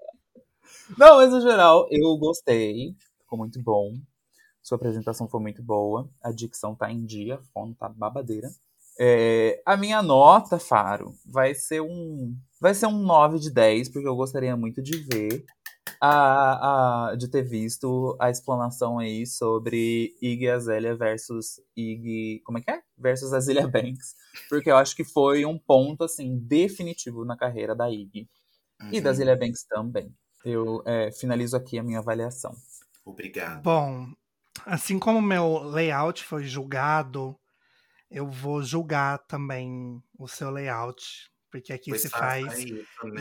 [0.95, 2.95] Não, mas no geral, eu gostei.
[3.21, 3.95] Ficou muito bom.
[4.61, 6.07] Sua apresentação foi muito boa.
[6.21, 8.51] A dicção tá em dia, a fono tá babadeira.
[9.05, 12.33] É, a minha nota, Faro, vai ser um.
[12.61, 15.43] Vai ser um 9 de 10, porque eu gostaria muito de ver.
[15.99, 22.41] A, a, de ter visto a explanação aí sobre Iggy Azalea versus Iggy.
[22.45, 22.81] Como é que é?
[22.97, 24.15] Versus Azealia Banks.
[24.47, 28.29] Porque eu acho que foi um ponto, assim, definitivo na carreira da Iggy.
[28.81, 28.89] Uhum.
[28.93, 29.13] E da uhum.
[29.13, 30.15] Azealia Banks também.
[30.45, 32.53] Eu é, finalizo aqui a minha avaliação.
[33.03, 33.63] Obrigado.
[33.63, 34.07] Bom,
[34.65, 37.37] assim como o meu layout foi julgado,
[38.13, 41.31] eu vou julgar também o seu layout.
[41.49, 42.65] Porque aqui pois se faz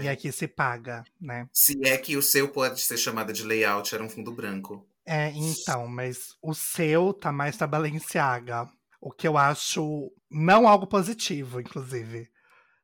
[0.01, 1.47] e aqui se paga, né?
[1.53, 4.89] Se é que o seu pode ser chamado de layout, era um fundo branco.
[5.05, 8.67] É, então, mas o seu tá mais pra Balenciaga.
[9.01, 12.31] O que eu acho não algo positivo, inclusive.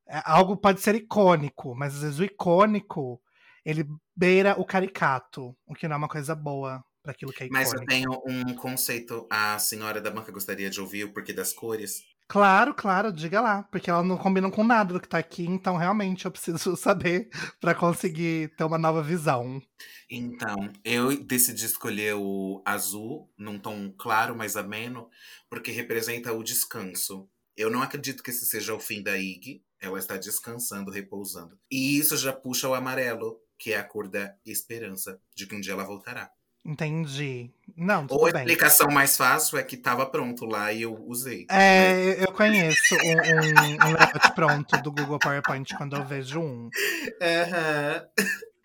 [0.06, 3.18] É, algo pode ser icônico, mas às vezes o icônico
[3.64, 7.46] ele beira o caricato, o que não é uma coisa boa para aquilo que é
[7.46, 7.70] icônico.
[7.70, 11.52] Mas eu tenho um conceito, a senhora da banca gostaria de ouvir o porquê das
[11.52, 12.02] cores.
[12.28, 15.78] Claro, claro, diga lá, porque elas não combinam com nada do que tá aqui, então
[15.78, 19.62] realmente eu preciso saber para conseguir ter uma nova visão.
[20.10, 25.08] Então, eu decidi escolher o azul num tom claro, mais ameno,
[25.48, 27.26] porque representa o descanso.
[27.56, 31.58] Eu não acredito que esse seja o fim da Ig, ela está descansando, repousando.
[31.70, 35.60] E isso já puxa o amarelo, que é a cor da esperança de que um
[35.60, 36.30] dia ela voltará.
[36.68, 37.50] Entendi.
[37.74, 41.46] Não, tudo Ou a explicação mais fácil é que estava pronto lá e eu usei.
[41.50, 46.64] É, eu conheço um, um, um layout pronto do Google PowerPoint quando eu vejo um.
[46.64, 46.70] Uhum.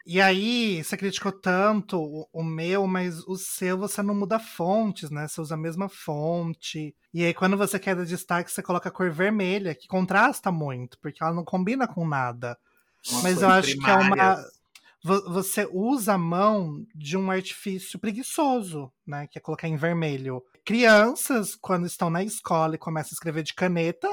[0.05, 5.09] E aí, você criticou tanto o, o, meu, mas o seu você não muda fontes,
[5.09, 5.25] né?
[5.25, 6.93] Você usa a mesma fonte.
[7.13, 10.99] E aí, quando você quer dar destaque, você coloca a cor vermelha, que contrasta muito,
[10.99, 12.57] porque ela não combina com nada.
[13.09, 14.43] Uma mas eu acho que é uma
[15.03, 19.27] você usa a mão de um artifício preguiçoso, né?
[19.27, 20.41] Que é colocar em vermelho.
[20.63, 24.07] Crianças, quando estão na escola e começam a escrever de caneta,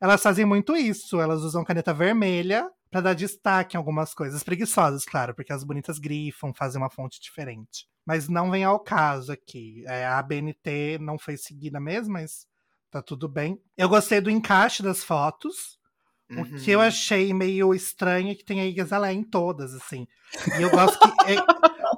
[0.00, 1.20] elas fazem muito isso.
[1.20, 4.44] Elas usam caneta vermelha para dar destaque em algumas coisas.
[4.44, 7.88] Preguiçosas, claro, porque as bonitas grifam, fazem uma fonte diferente.
[8.04, 9.82] Mas não vem ao caso aqui.
[9.86, 12.46] É, a BNT não foi seguida mesmo, mas
[12.88, 13.60] tá tudo bem.
[13.76, 15.76] Eu gostei do encaixe das fotos.
[16.30, 16.42] Uhum.
[16.42, 16.86] O que eu uhum.
[16.86, 20.08] achei meio estranho é que tem a Igazalé em todas, assim.
[20.58, 21.36] E eu gosto que é,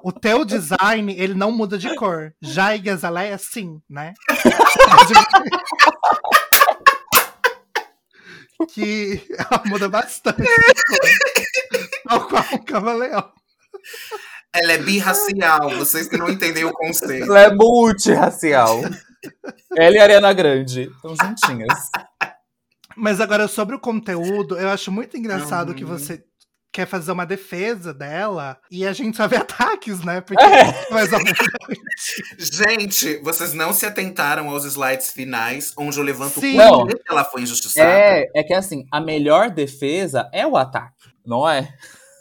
[0.02, 2.34] o teu design, ele não muda de cor.
[2.40, 4.12] Já a Igazalé é sim, né?
[8.70, 10.98] que ela muda bastante de cor.
[12.08, 13.32] Tal qual um camaleão.
[14.52, 17.24] Ela é birracial, vocês que não entendem o conceito.
[17.24, 18.80] Ela é multirracial.
[19.76, 21.90] Ela e a Ariana Grande estão juntinhas.
[22.98, 25.74] Mas agora, sobre o conteúdo, eu acho muito engraçado uhum.
[25.74, 26.24] que você
[26.70, 30.20] quer fazer uma defesa dela e a gente só vê ataques, né?
[30.20, 30.90] Porque é.
[30.90, 31.10] mais
[32.38, 36.58] Gente, vocês não se atentaram aos slides finais, onde eu levanto Sim.
[36.60, 37.88] o que ela foi injustiçada.
[37.88, 41.72] É, é que assim, a melhor defesa é o ataque, não é?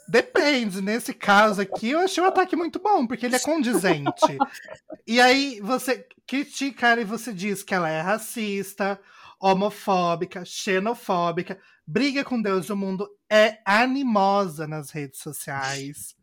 [0.08, 4.38] Depende, nesse caso aqui eu achei o ataque muito bom, porque ele é condizente.
[5.06, 9.00] e aí você critica ela e você diz que ela é racista,
[9.40, 16.16] homofóbica, xenofóbica, briga com Deus do mundo, é animosa nas redes sociais.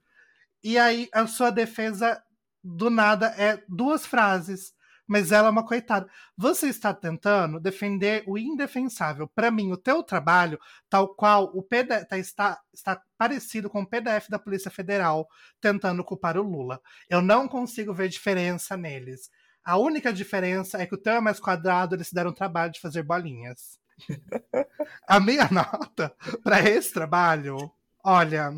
[0.62, 2.22] E aí a sua defesa
[2.62, 4.72] do nada é duas frases,
[5.06, 6.08] mas ela é uma coitada.
[6.36, 9.28] Você está tentando defender o indefensável.
[9.28, 10.58] Para mim, o teu trabalho,
[10.88, 15.28] tal qual o PDF tá, está, está parecido com o PDF da Polícia Federal
[15.60, 16.80] tentando culpar o Lula.
[17.08, 19.30] Eu não consigo ver diferença neles.
[19.64, 22.72] A única diferença é que o teu é mais quadrado, eles se deram o trabalho
[22.72, 23.78] de fazer bolinhas.
[25.08, 27.72] a minha nota para esse trabalho,
[28.04, 28.52] olha,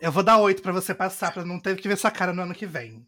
[0.00, 2.42] eu vou dar oito para você passar, para não ter que ver sua cara no
[2.42, 3.06] ano que vem.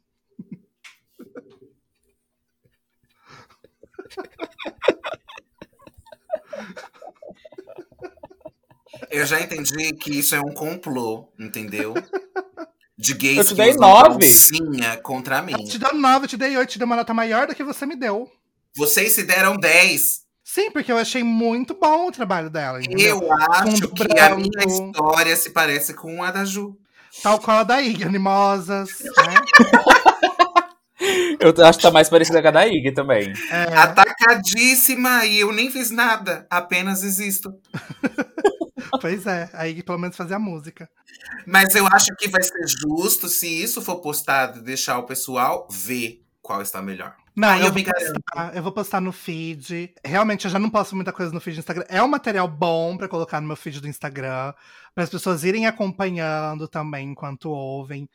[9.11, 11.95] Eu já entendi que isso é um complô, entendeu?
[12.99, 14.31] de gays eu te dei nove.
[15.03, 15.53] contra mim.
[15.53, 17.63] Eu te dei nove, eu te dei oito, te dei uma nota maior do que
[17.63, 18.31] você me deu.
[18.77, 20.25] Vocês se deram dez.
[20.45, 22.79] Sim, porque eu achei muito bom o trabalho dela.
[22.79, 23.21] Entendeu?
[23.21, 24.33] Eu acho Fundo que branco.
[24.33, 26.79] a minha história se parece com a da Ju.
[27.23, 29.35] Tal qual a da Ig, animosas, né?
[31.39, 33.33] Eu acho que tá mais parecida com a da Ig também.
[33.51, 33.77] É.
[33.77, 37.53] Atacadíssima e eu nem fiz nada, apenas existo.
[39.01, 40.89] Pois é, aí pelo menos fazer a música.
[41.47, 46.25] Mas eu acho que vai ser justo se isso for postado, deixar o pessoal ver
[46.43, 47.15] qual está melhor.
[47.35, 49.93] Não, eu, eu, vou postar, eu, vou postar, no feed.
[50.03, 51.85] Realmente, eu já não posto muita coisa no feed do Instagram.
[51.87, 54.55] É um material bom para colocar no meu feed do Instagram,
[54.95, 58.09] para as pessoas irem acompanhando também enquanto ouvem.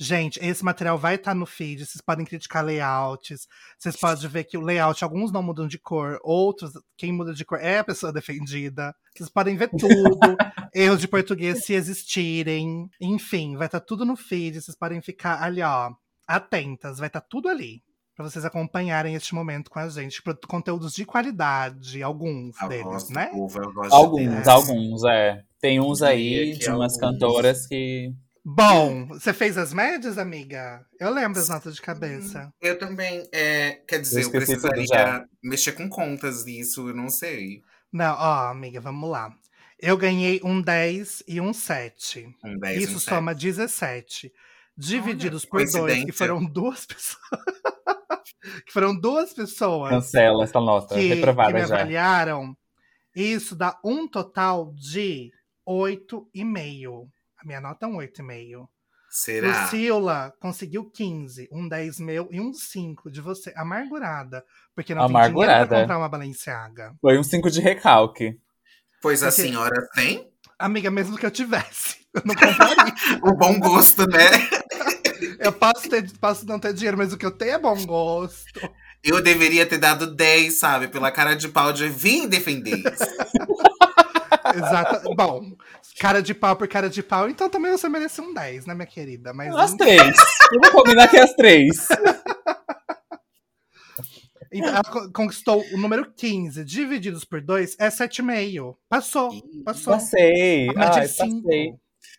[0.00, 1.84] Gente, esse material vai estar tá no feed.
[1.84, 3.48] Vocês podem criticar layouts.
[3.76, 7.44] Vocês podem ver que o layout, alguns não mudam de cor, outros, quem muda de
[7.44, 8.94] cor é a pessoa defendida.
[9.16, 10.18] Vocês podem ver tudo.
[10.72, 12.88] erros de português se existirem.
[13.00, 14.60] Enfim, vai estar tá tudo no feed.
[14.60, 15.90] Vocês podem ficar ali, ó,
[16.26, 16.98] atentas.
[16.98, 17.82] Vai estar tá tudo ali
[18.18, 20.20] para vocês acompanharem este momento com a gente.
[20.48, 23.26] Conteúdos de qualidade, alguns a deles, né?
[23.26, 23.60] Povo,
[23.92, 25.44] alguns, de alguns, é.
[25.60, 27.18] Tem uns aí de umas alguns.
[27.20, 28.12] cantoras que.
[28.50, 30.82] Bom, você fez as médias, amiga?
[30.98, 32.50] Eu lembro as notas de cabeça.
[32.62, 33.28] Eu também.
[33.30, 37.62] É, quer dizer, eu, eu precisaria mexer com contas nisso, eu não sei.
[37.92, 39.30] Não, ó, amiga, vamos lá.
[39.78, 42.34] Eu ganhei um 10 e um 7.
[42.42, 43.44] Um 10 Isso um soma 7.
[43.44, 44.32] 17.
[44.74, 47.20] Divididos Olha, por dois, que foram duas pessoas.
[48.64, 49.90] que foram duas pessoas.
[49.90, 51.74] Cancela essa nota, que, reprovada que me já.
[51.74, 52.56] avaliaram.
[53.14, 55.30] Isso dá um total de
[55.68, 57.08] 8,5.
[57.48, 58.68] Minha nota é um 8,5.
[59.08, 59.62] Será?
[59.62, 63.54] Lucila conseguiu 15, um 10 meu e um 5 de você.
[63.56, 64.44] Amargurada.
[64.74, 65.30] Porque não Amargurada.
[65.30, 66.94] tem dinheiro pra comprar uma Balenciaga.
[67.00, 68.38] Foi um 5 de recalque.
[69.00, 70.30] Pois porque, a senhora tem?
[70.58, 72.94] Amiga, mesmo que eu tivesse, eu não compraria.
[73.22, 74.28] o bom gosto, né?
[75.40, 78.60] Eu posso, ter, posso não ter dinheiro, mas o que eu tenho é bom gosto.
[79.02, 80.86] Eu deveria ter dado 10, sabe?
[80.86, 83.04] Pela cara de pau de vir defender isso.
[84.58, 85.14] Exato.
[85.14, 85.52] Bom,
[85.98, 88.86] cara de pau por cara de pau, então também você merece um 10, né, minha
[88.86, 89.32] querida?
[89.32, 90.16] Mas as três.
[90.52, 91.88] Eu vou combinar aqui as três.
[94.50, 98.76] Então, ela conquistou o número 15, divididos por 2 é 7,5.
[98.88, 99.30] Passou,
[99.62, 99.92] passou.
[99.92, 100.68] Passei.
[100.68, 101.74] Ai, passei.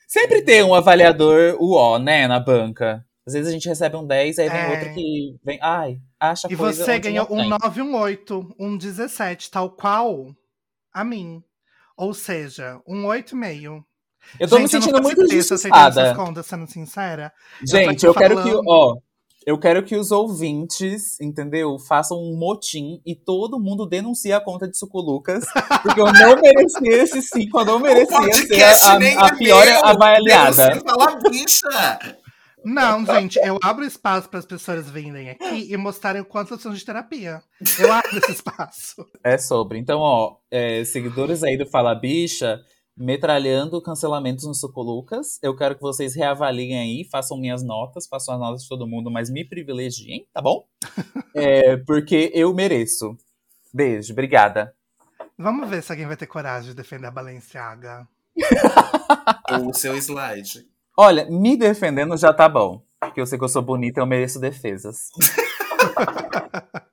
[0.07, 3.03] Sempre tem um avaliador UO, né, na banca.
[3.27, 4.69] Às vezes a gente recebe um 10, aí vem é.
[4.71, 9.69] outro que vem, ai, acha E você ganhou um 9, um 8, um 17, tal
[9.69, 10.35] qual
[10.91, 11.43] a mim.
[11.99, 13.83] Ou seja, um 8,5.
[14.39, 16.15] Eu tô gente, me sentindo muito injustiçada.
[16.15, 17.29] contas, sendo sincera.
[17.61, 18.95] Gente, eu, eu quero que, ó,
[19.45, 24.65] eu quero que os ouvintes, entendeu, façam um motim e todo mundo denuncie a conta
[24.65, 25.43] de Suculucas,
[25.83, 29.85] porque eu não merecia esse 5, eu não merecia ser a, a, a pior meu,
[29.85, 30.73] avaliada.
[30.73, 32.17] Você fala bicha!
[32.63, 36.61] Não, gente, eu abro espaço para as pessoas virem aqui e mostrarem o quanto elas
[36.61, 37.41] são de terapia.
[37.79, 39.05] Eu abro esse espaço.
[39.23, 39.77] É sobre.
[39.77, 42.59] Então, ó, é, seguidores aí do Fala Bicha,
[42.97, 45.39] metralhando cancelamentos no Lucas.
[45.41, 49.09] Eu quero que vocês reavaliem aí, façam minhas notas, façam as notas de todo mundo,
[49.09, 50.65] mas me privilegiem, tá bom?
[51.33, 53.17] é, porque eu mereço.
[53.73, 54.73] Beijo, obrigada.
[55.37, 58.05] Vamos ver se alguém vai ter coragem de defender a Balenciaga.
[59.65, 60.67] o seu slide.
[61.01, 62.83] Olha, me defendendo já tá bom.
[62.99, 65.07] Porque eu sei que eu sou bonita e eu mereço defesas.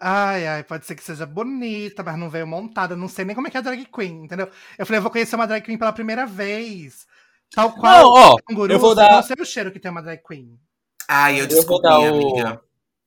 [0.00, 2.96] ai, ai, pode ser que seja bonita, mas não veio montada.
[2.96, 4.50] Não sei nem como é que é a drag queen, entendeu?
[4.76, 7.06] Eu falei, eu vou conhecer uma drag queen pela primeira vez.
[7.54, 9.12] Tal qual não, ó, canguru, eu vou dar...
[9.12, 10.58] não sei o cheiro que tem uma drag queen.
[11.06, 12.60] Ah, eu descobri, eu amiga.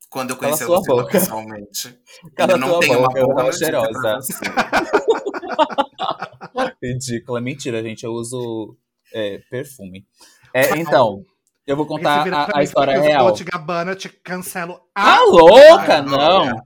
[0.08, 2.00] Quando eu conheci Cala você pessoalmente.
[2.34, 4.18] Cala eu não tenho boca, uma boca cheirosa.
[6.82, 7.42] Ridícula.
[7.42, 8.04] Mentira, gente.
[8.04, 8.78] Eu uso
[9.12, 10.06] é, perfume.
[10.52, 11.24] É, então,
[11.66, 13.26] eu vou contar a, a história real.
[13.26, 14.80] Dolce Gabbana, eu te cancelo.
[14.94, 16.60] Ah, ah louca, não.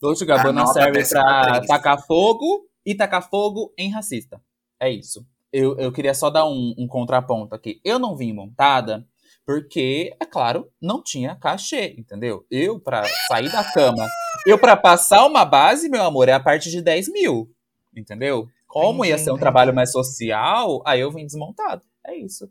[0.00, 4.40] Dolce Gabbana serve pra tacar fogo e tacar fogo em racista.
[4.80, 5.26] É isso.
[5.52, 7.80] Eu, eu queria só dar um, um contraponto aqui.
[7.84, 9.06] Eu não vim montada
[9.44, 12.46] porque, é claro, não tinha cachê, entendeu?
[12.50, 14.08] Eu, para sair da cama,
[14.46, 17.50] eu, para passar uma base, meu amor, é a partir de 10 mil,
[17.94, 18.48] entendeu?
[18.72, 21.82] Como ia ser um trabalho mais social, aí eu vim desmontado.
[22.06, 22.48] É isso.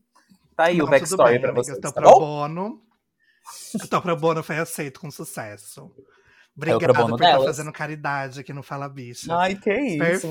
[0.55, 1.80] Tá aí Não, o backstory bem, pra vocês.
[1.80, 2.80] Tá pro bono.
[3.89, 5.91] Teu pro bono foi aceito com sucesso.
[6.55, 9.36] Obrigada por estar tá fazendo caridade aqui no Fala Bicha.
[9.36, 10.28] Ai, que isso, Perfeita,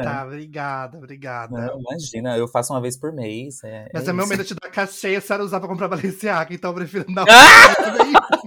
[0.00, 0.24] imagina.
[0.24, 1.58] obrigada, obrigada.
[1.58, 3.64] Não, imagina, eu faço uma vez por mês.
[3.64, 6.70] É, Mas é, é meu medo de dar cachê a usar pra comprar Balenciaga, então
[6.70, 7.24] eu prefiro não.
[7.30, 8.40] Ah!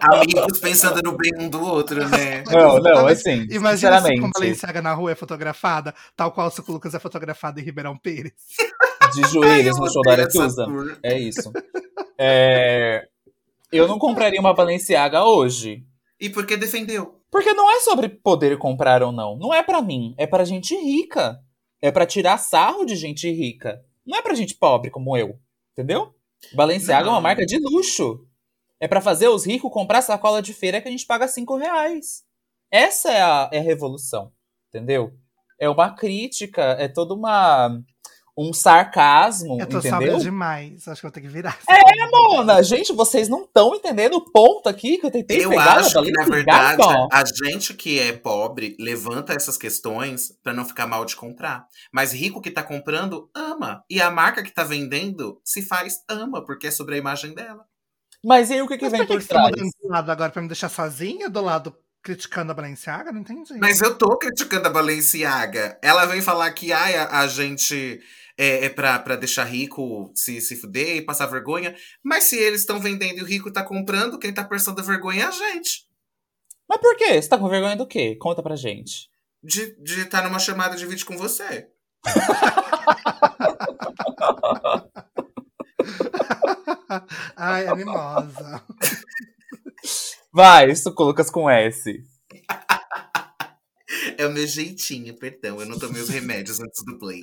[0.00, 2.42] Amigos pensando no bem um do outro, né?
[2.50, 3.46] Não, não, assim.
[3.50, 7.62] Imagina se a Balenciaga na rua é fotografada, tal qual o Lucas é fotografado em
[7.62, 8.32] Ribeirão Pires.
[9.14, 10.66] De joelhos no show da Aretusa.
[11.02, 11.52] É isso.
[12.18, 13.08] É...
[13.72, 15.84] Eu não compraria uma Balenciaga hoje.
[16.20, 17.20] E por que defendeu?
[17.30, 19.36] Porque não é sobre poder comprar ou não.
[19.36, 20.14] Não é para mim.
[20.18, 21.40] É para gente rica.
[21.80, 23.80] É para tirar sarro de gente rica.
[24.04, 25.38] Não é pra gente pobre como eu.
[25.72, 26.14] Entendeu?
[26.52, 27.12] Balenciaga não.
[27.12, 28.26] é uma marca de luxo.
[28.80, 32.22] É para fazer os ricos comprar sacola de feira que a gente paga cinco reais.
[32.72, 34.32] Essa é a, é a revolução,
[34.68, 35.12] entendeu?
[35.60, 37.78] é uma crítica, é toda uma
[38.38, 39.90] um sarcasmo, Eu tô entendeu?
[39.90, 40.88] sóbria demais.
[40.88, 41.58] Acho que vou ter que virar.
[41.68, 45.80] É, Mona, gente, vocês não estão entendendo o ponto aqui que eu tentei Eu pegar
[45.80, 50.64] acho da que, na verdade, a gente que é pobre levanta essas questões pra não
[50.64, 51.66] ficar mal de comprar.
[51.92, 53.84] Mas rico que tá comprando, ama.
[53.90, 57.66] E a marca que tá vendendo, se faz, ama, porque é sobre a imagem dela.
[58.24, 59.70] Mas e aí o que, que Mas vem por que por que você tá trás?
[59.84, 63.12] lado agora pra me deixar sozinha do lado criticando a Balenciaga?
[63.12, 63.54] Não entendi.
[63.58, 65.78] Mas eu tô criticando a Balenciaga.
[65.82, 68.00] Ela vem falar que ai, a, a gente
[68.38, 71.74] é, é pra, pra deixar rico se, se fuder e passar vergonha.
[72.02, 75.26] Mas se eles estão vendendo e o rico tá comprando, quem tá passando vergonha é
[75.26, 75.86] a gente.
[76.68, 77.20] Mas por quê?
[77.20, 78.16] Você tá com vergonha do quê?
[78.16, 79.10] Conta pra gente.
[79.42, 81.68] De de estar numa chamada de vídeo com você.
[87.36, 88.64] Ai, animosa.
[90.32, 92.02] Vai, isso Lucas com S.
[94.16, 95.60] É o meu jeitinho, perdão.
[95.60, 97.22] Eu não tomei os remédios antes do play.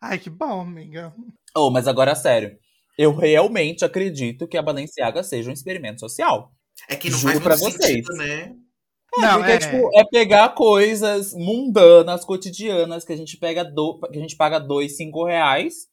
[0.00, 1.14] Ai, que bom, amiga.
[1.56, 2.58] Oh, mas agora sério.
[2.98, 6.52] Eu realmente acredito que a Balenciaga seja um experimento social.
[6.88, 8.06] É que não Juro faz muito vocês.
[8.06, 8.54] sentido, né?
[9.16, 9.58] Não, Porque, é.
[9.58, 14.58] tipo, é pegar coisas mundanas, cotidianas, que a gente pega do, que a gente paga
[14.58, 15.86] dois, cinco reais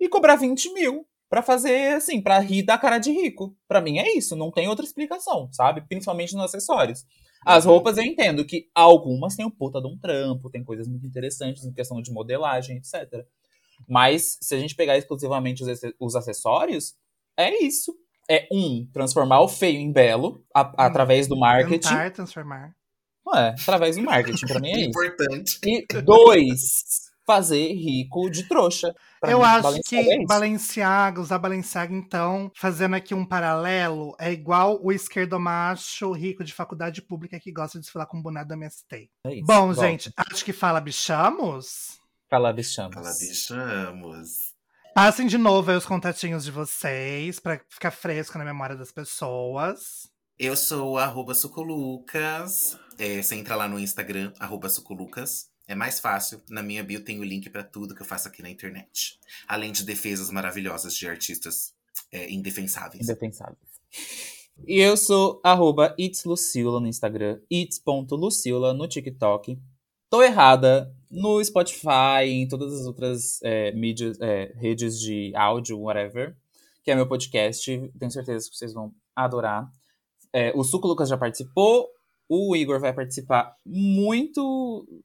[0.00, 1.06] e cobrar 20 mil.
[1.32, 3.56] Pra fazer, assim, pra rir da cara de rico.
[3.66, 5.80] Pra mim é isso, não tem outra explicação, sabe?
[5.88, 7.06] Principalmente nos acessórios.
[7.46, 7.70] As Uhum.
[7.72, 11.64] roupas eu entendo que algumas têm um puta de um trampo, tem coisas muito interessantes
[11.64, 13.24] em questão de modelagem, etc.
[13.88, 16.94] Mas se a gente pegar exclusivamente os, ace- os acessórios,
[17.34, 17.96] é isso.
[18.28, 21.88] É um, transformar o feio em belo a- através do marketing.
[21.88, 22.76] Tentar transformar.
[23.34, 24.90] É, através do marketing, pra mim é isso.
[24.90, 25.58] Importante.
[25.64, 28.94] E dois, fazer rico de trouxa.
[29.22, 30.26] Eu mim, acho Balenciaga que é.
[30.26, 37.00] Balenciaga, usar Balenciaga, então, fazendo aqui um paralelo, é igual o esquerdomacho rico de faculdade
[37.02, 39.10] pública que gosta de desfilar com o boné do MST.
[39.26, 39.46] É isso.
[39.46, 39.80] Bom, Volta.
[39.80, 42.00] gente, acho que fala bichamos.
[42.28, 42.94] Fala, bichamos.
[42.94, 44.52] Fala, bichamos.
[44.94, 50.10] Passem de novo aí os contatinhos de vocês, pra ficar fresco na memória das pessoas.
[50.38, 52.76] Eu sou o arroba Sucolucas.
[52.98, 55.51] É, você entra lá no Instagram, arroba Sucolucas.
[55.72, 56.42] É mais fácil.
[56.50, 59.18] Na minha bio tem o link pra tudo que eu faço aqui na internet.
[59.48, 61.72] Além de defesas maravilhosas de artistas
[62.12, 63.02] é, indefensáveis.
[63.02, 63.56] Indefensável.
[64.66, 69.58] E eu sou arroba itsluciula no Instagram, its.lucila no TikTok.
[70.10, 76.36] Tô errada no Spotify, em todas as outras é, mídias, é, redes de áudio, whatever,
[76.84, 77.90] que é meu podcast.
[77.98, 79.72] Tenho certeza que vocês vão adorar.
[80.34, 81.88] É, o Suco Lucas já participou,
[82.28, 85.02] o Igor vai participar muito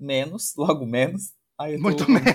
[0.00, 1.32] menos, logo menos.
[1.58, 2.34] Ai, eu tô Muito menos.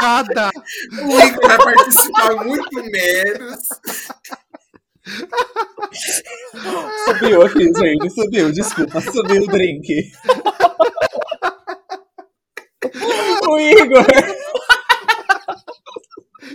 [0.00, 0.50] Nada!
[1.02, 3.58] O Igor vai participar muito menos.
[7.04, 8.10] Subiu aqui, gente.
[8.10, 9.00] Subiu, desculpa.
[9.00, 10.12] Subiu o drink.
[13.48, 14.06] o Igor,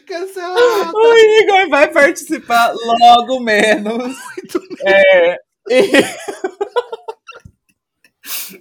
[0.08, 0.92] Cancelado!
[0.94, 4.16] o Igor vai participar logo menos.
[4.86, 5.38] É,
[5.70, 5.92] e-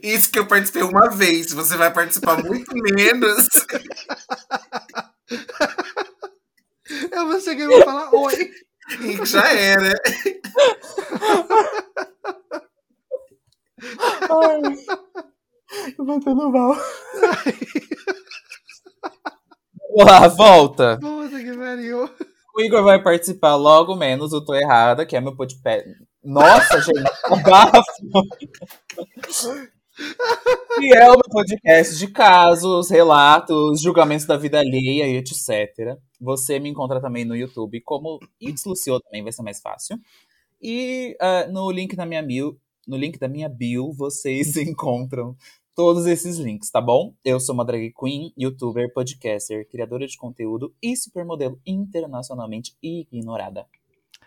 [0.02, 1.52] Isso que eu participei uma vez.
[1.52, 3.46] Você vai participar muito menos.
[7.10, 8.50] Eu vou chegar e vou falar oi.
[9.00, 9.94] E já era.
[14.30, 14.62] Ai,
[15.98, 16.76] batendo mal.
[19.94, 20.98] Vamos lá, volta.
[21.00, 22.10] Puta que pariu.
[22.54, 25.88] O Igor vai participar logo menos, eu tô errada, que é meu podcast.
[26.22, 27.82] Nossa, gente, o bafo!
[30.80, 35.96] E é o meu podcast de casos, relatos, julgamentos da vida alheia e etc.
[36.20, 39.98] Você me encontra também no YouTube como It's Lucio, também vai ser mais fácil.
[40.60, 45.36] E ah, no link da minha bio, no link da minha bio, vocês encontram
[45.74, 47.14] todos esses links, tá bom?
[47.24, 53.66] Eu sou uma drag queen, youtuber, podcaster, criadora de conteúdo e supermodelo internacionalmente ignorada.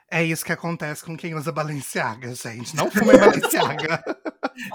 [0.09, 2.75] É isso que acontece com quem usa Balenciaga, gente.
[2.75, 4.03] Não fumem Balenciaga.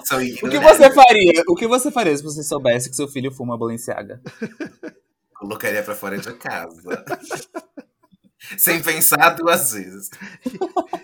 [0.04, 1.42] Sou O que você faria?
[1.48, 4.20] O que você faria se você soubesse que seu filho fuma Balenciaga?
[5.38, 7.04] Colocaria pra fora de casa.
[8.56, 10.10] Sem pensar duas vezes.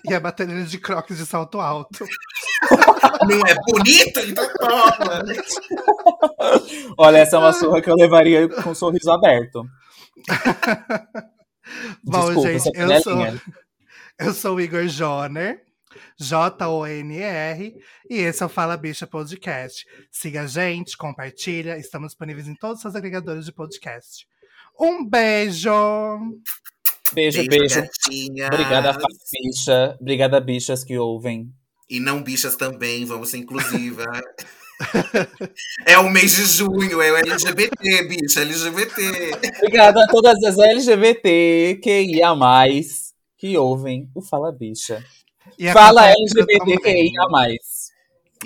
[0.05, 2.05] E a bateria de crocs de salto alto.
[3.29, 4.21] Não é bonito?
[4.21, 5.23] Então toma.
[6.99, 9.65] Olha, essa é uma surra que eu levaria com um sorriso aberto.
[12.03, 13.41] Bom, Desculpa, gente, sou eu sou,
[14.19, 15.63] eu sou o Igor Joner,
[16.19, 17.75] J-O-N-R,
[18.11, 19.85] e esse é o Fala Bicha Podcast.
[20.11, 24.27] Siga a gente, compartilha, estamos disponíveis em todos os seus agregadores de podcast.
[24.79, 25.71] Um beijo!
[27.13, 27.81] Beijo, beijo.
[27.81, 28.49] gatinhas.
[28.49, 28.99] Obrigada,
[29.33, 29.97] bicha.
[30.01, 31.53] Obrigada, bichas que ouvem.
[31.89, 34.05] E não bichas também, vamos ser inclusiva.
[35.87, 39.03] é o mês de junho, é o LGBT, bicho, LGBT.
[39.59, 45.03] Obrigada a todas as LGBT que ia mais que ouvem o Fala Bicha.
[45.59, 47.29] E Fala LGBTQIA+.
[47.31, 47.91] Mais.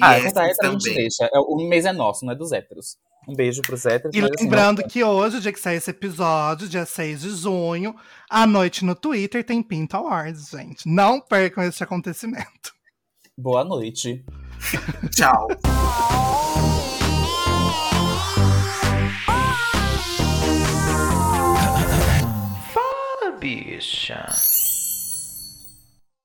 [0.01, 1.25] Ah, yes, tá, a gente deixa.
[1.25, 2.97] É, o mês é nosso, não é dos héteros.
[3.29, 4.15] Um beijo pros héteros.
[4.17, 7.95] E assim, lembrando assim, que hoje, dia que sai esse episódio, dia 6 de junho,
[8.29, 10.89] à noite no Twitter tem Pinto Awards, gente.
[10.89, 12.73] Não percam esse acontecimento.
[13.37, 14.25] Boa noite.
[15.15, 15.49] Tchau.
[22.73, 24.27] Fala, bicha.